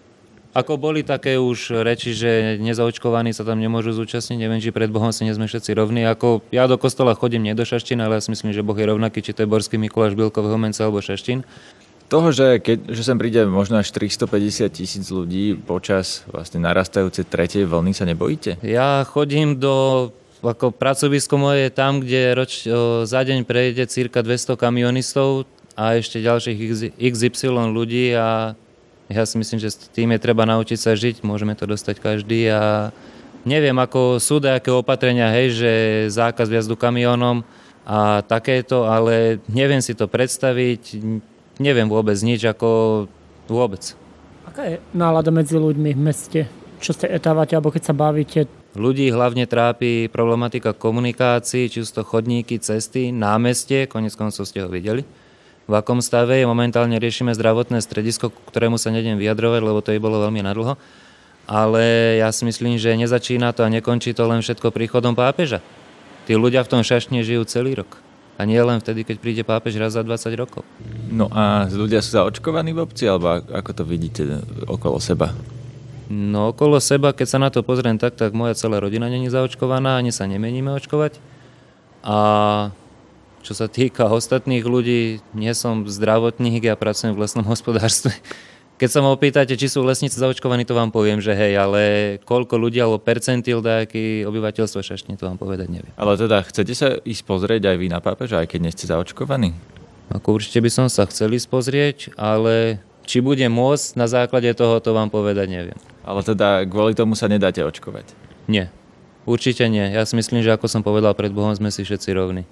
Ako 0.54 0.78
boli 0.78 1.02
také 1.02 1.34
už 1.34 1.82
reči, 1.82 2.14
že 2.14 2.56
nezaočkovaní 2.62 3.34
sa 3.34 3.42
tam 3.42 3.58
nemôžu 3.58 3.90
zúčastniť, 3.90 4.38
neviem, 4.38 4.62
či 4.62 4.70
pred 4.70 4.86
Bohom 4.86 5.10
si 5.10 5.26
nie 5.26 5.34
sme 5.34 5.50
všetci 5.50 5.74
rovní. 5.74 6.06
Ako 6.06 6.46
ja 6.54 6.70
do 6.70 6.78
kostola 6.78 7.18
chodím, 7.18 7.42
nie 7.42 7.58
do 7.58 7.66
Šaštín, 7.66 7.98
ale 7.98 8.16
ja 8.16 8.22
si 8.22 8.30
myslím, 8.30 8.54
že 8.54 8.62
Boh 8.62 8.78
je 8.78 8.86
rovnaký, 8.86 9.18
či 9.18 9.34
to 9.34 9.42
je 9.42 9.50
Borský 9.50 9.82
Mikuláš, 9.82 10.14
Bilkov, 10.14 10.46
Homenca 10.46 10.86
alebo 10.86 11.02
Šaštín. 11.02 11.42
Toho, 12.06 12.30
že, 12.30 12.62
keď, 12.62 12.94
že 12.94 13.02
sem 13.02 13.18
príde 13.18 13.42
možno 13.50 13.82
až 13.82 13.90
350 13.90 14.70
tisíc 14.70 15.10
ľudí 15.10 15.58
počas 15.58 16.22
vlastne 16.30 16.62
narastajúcej 16.62 17.26
tretej 17.26 17.66
vlny, 17.66 17.90
sa 17.90 18.06
nebojíte? 18.06 18.62
Ja 18.62 19.02
chodím 19.02 19.58
do 19.58 20.14
ako 20.44 20.76
pracovisko 20.76 21.34
moje 21.40 21.68
je 21.68 21.72
tam, 21.72 22.04
kde 22.04 22.20
roč, 22.36 22.52
o, 22.68 23.02
za 23.08 23.24
deň 23.24 23.48
prejde 23.48 23.88
cirka 23.88 24.20
200 24.20 24.60
kamionistov 24.60 25.48
a 25.74 25.96
ešte 25.96 26.20
ďalších 26.20 26.58
XY 27.00 27.72
ľudí 27.72 28.12
a 28.14 28.54
ja 29.08 29.22
si 29.28 29.36
myslím, 29.36 29.60
že 29.60 29.72
s 29.72 29.76
tým 29.92 30.16
je 30.16 30.20
treba 30.20 30.48
naučiť 30.48 30.78
sa 30.80 30.92
žiť, 30.96 31.26
môžeme 31.26 31.52
to 31.52 31.68
dostať 31.68 32.00
každý 32.00 32.48
a 32.48 32.92
neviem, 33.44 33.76
ako 33.76 34.16
sú 34.16 34.40
aké 34.40 34.72
opatrenia, 34.72 35.28
hej, 35.28 35.52
že 35.52 35.72
zákaz 36.12 36.48
vjazdu 36.48 36.74
kamionom 36.76 37.44
a 37.84 38.24
takéto, 38.24 38.88
ale 38.88 39.44
neviem 39.44 39.84
si 39.84 39.92
to 39.92 40.08
predstaviť, 40.08 41.04
neviem 41.60 41.88
vôbec 41.88 42.16
nič, 42.24 42.48
ako 42.48 43.04
vôbec. 43.44 43.92
Aká 44.48 44.64
je 44.64 44.76
nálada 44.96 45.28
medzi 45.28 45.60
ľuďmi 45.60 45.90
v 45.92 46.00
meste? 46.00 46.40
Čo 46.80 46.96
ste 46.96 47.12
etávate, 47.12 47.52
alebo 47.52 47.72
keď 47.72 47.92
sa 47.92 47.94
bavíte, 47.96 48.48
Ľudí 48.74 49.06
hlavne 49.14 49.46
trápi 49.46 50.10
problematika 50.10 50.74
komunikácií, 50.74 51.70
či 51.70 51.86
sú 51.86 51.90
to 51.94 52.02
chodníky, 52.02 52.58
cesty, 52.58 53.14
námestie, 53.14 53.86
konec 53.86 54.18
koncov 54.18 54.50
ste 54.50 54.66
ho 54.66 54.68
videli. 54.68 55.06
v 55.64 55.72
akom 55.72 56.02
stave 56.02 56.42
je. 56.42 56.44
Momentálne 56.44 56.98
riešime 56.98 57.32
zdravotné 57.32 57.80
stredisko, 57.80 58.34
ktorému 58.50 58.76
sa 58.76 58.92
nedem 58.92 59.16
vyjadrovať, 59.16 59.60
lebo 59.62 59.80
to 59.80 59.94
je 59.94 60.02
bolo 60.02 60.20
veľmi 60.20 60.42
nadlho. 60.44 60.74
Ale 61.46 62.18
ja 62.20 62.28
si 62.34 62.44
myslím, 62.44 62.76
že 62.76 62.98
nezačína 62.98 63.54
to 63.54 63.64
a 63.64 63.72
nekončí 63.72 64.10
to 64.12 64.26
len 64.26 64.42
všetko 64.42 64.74
príchodom 64.74 65.14
pápeža. 65.14 65.62
Tí 66.26 66.34
ľudia 66.34 66.66
v 66.66 66.70
tom 66.74 66.82
šašne 66.82 67.22
žijú 67.22 67.46
celý 67.46 67.78
rok. 67.78 68.00
A 68.34 68.48
nie 68.48 68.58
len 68.58 68.82
vtedy, 68.82 69.06
keď 69.06 69.16
príde 69.22 69.42
pápež 69.46 69.78
raz 69.78 69.94
za 69.94 70.02
20 70.02 70.34
rokov. 70.34 70.66
No 71.08 71.30
a 71.30 71.70
ľudia 71.70 72.02
sú 72.02 72.18
zaočkovaní 72.18 72.74
v 72.74 72.82
obci, 72.82 73.06
alebo 73.06 73.38
ako 73.38 73.70
to 73.70 73.82
vidíte 73.86 74.42
okolo 74.66 74.98
seba? 74.98 75.30
No 76.08 76.52
okolo 76.52 76.76
seba, 76.84 77.16
keď 77.16 77.26
sa 77.26 77.38
na 77.40 77.48
to 77.48 77.64
pozriem 77.64 77.96
tak, 77.96 78.16
tak 78.18 78.36
moja 78.36 78.52
celá 78.52 78.76
rodina 78.76 79.08
není 79.08 79.32
zaočkovaná, 79.32 79.96
ani 79.96 80.12
sa 80.12 80.28
nemeníme 80.28 80.68
očkovať. 80.76 81.16
A 82.04 82.16
čo 83.44 83.52
sa 83.56 83.68
týka 83.68 84.08
ostatných 84.08 84.64
ľudí, 84.64 85.24
nie 85.32 85.52
som 85.56 85.84
zdravotník, 85.84 86.64
ja 86.64 86.76
pracujem 86.76 87.16
v 87.16 87.24
lesnom 87.24 87.44
hospodárstve. 87.44 88.12
Keď 88.74 88.88
sa 88.90 89.00
ma 89.06 89.14
opýtate, 89.14 89.54
či 89.54 89.70
sú 89.70 89.86
lesníci 89.86 90.18
zaočkovaní, 90.18 90.66
to 90.66 90.74
vám 90.74 90.90
poviem, 90.90 91.22
že 91.22 91.30
hej, 91.30 91.54
ale 91.54 91.82
koľko 92.26 92.58
ľudí 92.58 92.82
alebo 92.82 92.98
percentil 92.98 93.62
dajaký 93.62 94.26
obyvateľstvo 94.26 94.82
šašne, 94.82 95.14
to 95.14 95.30
vám 95.30 95.38
povedať 95.38 95.70
neviem. 95.70 95.94
Ale 95.94 96.18
teda 96.18 96.42
chcete 96.42 96.74
sa 96.74 96.98
ísť 97.00 97.22
pozrieť 97.22 97.70
aj 97.70 97.76
vy 97.78 97.86
na 97.86 98.02
pápeža, 98.02 98.42
aj 98.42 98.50
keď 98.50 98.60
nie 98.66 98.74
ste 98.74 98.90
zaočkovaní? 98.90 99.54
Ako 100.10 100.36
určite 100.36 100.58
by 100.58 100.70
som 100.74 100.86
sa 100.90 101.06
chcel 101.06 101.32
ísť 101.32 101.48
pozrieť, 101.48 101.98
ale 102.18 102.82
či 103.04 103.20
bude 103.20 103.44
môcť 103.48 103.96
na 103.96 104.08
základe 104.08 104.50
toho, 104.56 104.80
to 104.80 104.96
vám 104.96 105.08
povedať 105.12 105.46
neviem. 105.48 105.78
Ale 106.04 106.20
teda 106.24 106.64
kvôli 106.68 106.92
tomu 106.96 107.16
sa 107.16 107.28
nedáte 107.30 107.60
očkovať? 107.64 108.12
Nie. 108.48 108.68
Určite 109.24 109.64
nie. 109.72 109.88
Ja 109.88 110.04
si 110.04 110.16
myslím, 110.20 110.44
že 110.44 110.52
ako 110.52 110.68
som 110.68 110.84
povedal 110.84 111.16
pred 111.16 111.32
Bohom, 111.32 111.52
sme 111.56 111.72
si 111.72 111.80
všetci 111.80 112.12
rovní 112.12 112.44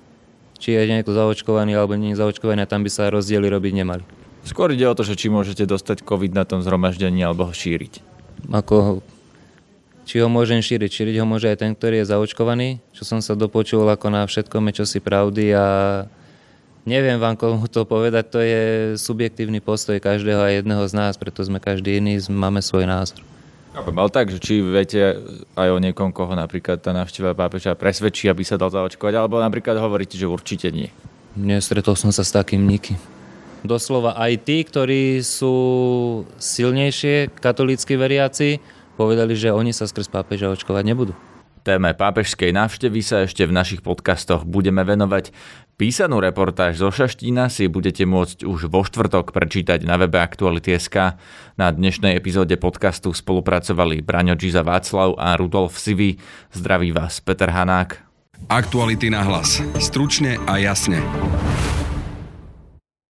či 0.62 0.78
je 0.78 0.86
niekto 0.86 1.10
zaočkovaný 1.10 1.74
alebo 1.74 1.98
nie 1.98 2.14
je 2.14 2.22
zaočkovaný 2.22 2.70
tam 2.70 2.86
by 2.86 2.90
sa 2.94 3.10
rozdiely 3.10 3.50
robiť 3.50 3.72
nemali. 3.82 4.06
Skôr 4.46 4.70
ide 4.70 4.86
o 4.86 4.94
to, 4.94 5.02
že 5.02 5.18
či 5.18 5.26
môžete 5.26 5.66
dostať 5.66 6.06
COVID 6.06 6.30
na 6.30 6.46
tom 6.46 6.62
zhromaždení 6.62 7.26
alebo 7.26 7.50
ho 7.50 7.54
šíriť. 7.54 7.98
Ako, 8.54 9.02
či 10.06 10.22
ho 10.22 10.30
môžem 10.30 10.62
šíriť? 10.62 10.90
Šíriť 10.90 11.16
ho 11.18 11.26
môže 11.26 11.50
aj 11.50 11.66
ten, 11.66 11.74
ktorý 11.74 12.02
je 12.02 12.10
zaočkovaný, 12.14 12.78
čo 12.94 13.02
som 13.02 13.18
sa 13.18 13.34
dopočul 13.34 13.82
ako 13.90 14.06
na 14.14 14.22
všetkom 14.22 14.70
je 14.70 14.82
čosi 14.82 14.98
pravdy 15.02 15.50
a 15.50 15.66
neviem 16.88 17.18
vám 17.18 17.38
komu 17.38 17.66
to 17.70 17.86
povedať, 17.86 18.24
to 18.30 18.40
je 18.42 18.62
subjektívny 18.98 19.62
postoj 19.62 19.98
každého 19.98 20.40
a 20.42 20.54
jedného 20.54 20.82
z 20.86 20.92
nás, 20.94 21.14
preto 21.18 21.42
sme 21.42 21.62
každý 21.62 21.98
iný, 22.02 22.18
máme 22.30 22.62
svoj 22.62 22.86
názor. 22.86 23.22
Ale 23.72 24.12
tak, 24.12 24.28
že 24.28 24.36
či 24.36 24.60
viete 24.60 25.16
aj 25.56 25.68
o 25.72 25.80
niekom, 25.80 26.12
koho 26.12 26.36
napríklad 26.36 26.84
tá 26.84 26.92
návšteva 26.92 27.32
pápeža 27.32 27.72
presvedčí, 27.72 28.28
aby 28.28 28.44
sa 28.44 28.60
dal 28.60 28.68
zaočkovať, 28.68 29.16
alebo 29.16 29.40
napríklad 29.40 29.80
hovoríte, 29.80 30.20
že 30.20 30.28
určite 30.28 30.68
nie. 30.68 30.92
Nestretol 31.32 31.96
som 31.96 32.12
sa 32.12 32.20
s 32.20 32.36
takým 32.36 32.68
nikým. 32.68 33.00
Doslova 33.64 34.12
aj 34.20 34.44
tí, 34.44 34.60
ktorí 34.60 35.24
sú 35.24 35.54
silnejšie 36.36 37.32
katolícky 37.40 37.96
veriaci, 37.96 38.60
povedali, 39.00 39.32
že 39.32 39.54
oni 39.54 39.72
sa 39.72 39.88
skrz 39.88 40.12
pápeža 40.12 40.52
očkovať 40.52 40.84
nebudú. 40.84 41.16
Téme 41.62 41.94
pápežskej 41.94 42.50
návštevy 42.50 43.00
sa 43.06 43.22
ešte 43.22 43.46
v 43.46 43.54
našich 43.54 43.86
podcastoch 43.86 44.42
budeme 44.42 44.82
venovať. 44.82 45.30
Písanú 45.80 46.20
reportáž 46.20 46.84
zo 46.84 46.92
Šaštína 46.92 47.48
si 47.48 47.64
budete 47.64 48.04
môcť 48.04 48.44
už 48.44 48.68
vo 48.68 48.84
štvrtok 48.84 49.32
prečítať 49.32 49.88
na 49.88 49.96
webe 49.96 50.20
Aktuality.sk. 50.20 51.16
Na 51.56 51.68
dnešnej 51.72 52.12
epizóde 52.12 52.60
podcastu 52.60 53.16
spolupracovali 53.16 54.04
Braňo 54.04 54.36
Giza 54.36 54.60
Václav 54.60 55.16
a 55.16 55.32
Rudolf 55.40 55.80
Sivy. 55.80 56.20
Zdraví 56.52 56.92
vás 56.92 57.24
Peter 57.24 57.48
Hanák. 57.48 58.04
Aktuality 58.52 59.08
na 59.08 59.24
hlas. 59.24 59.64
Stručne 59.80 60.36
a 60.44 60.60
jasne. 60.60 61.00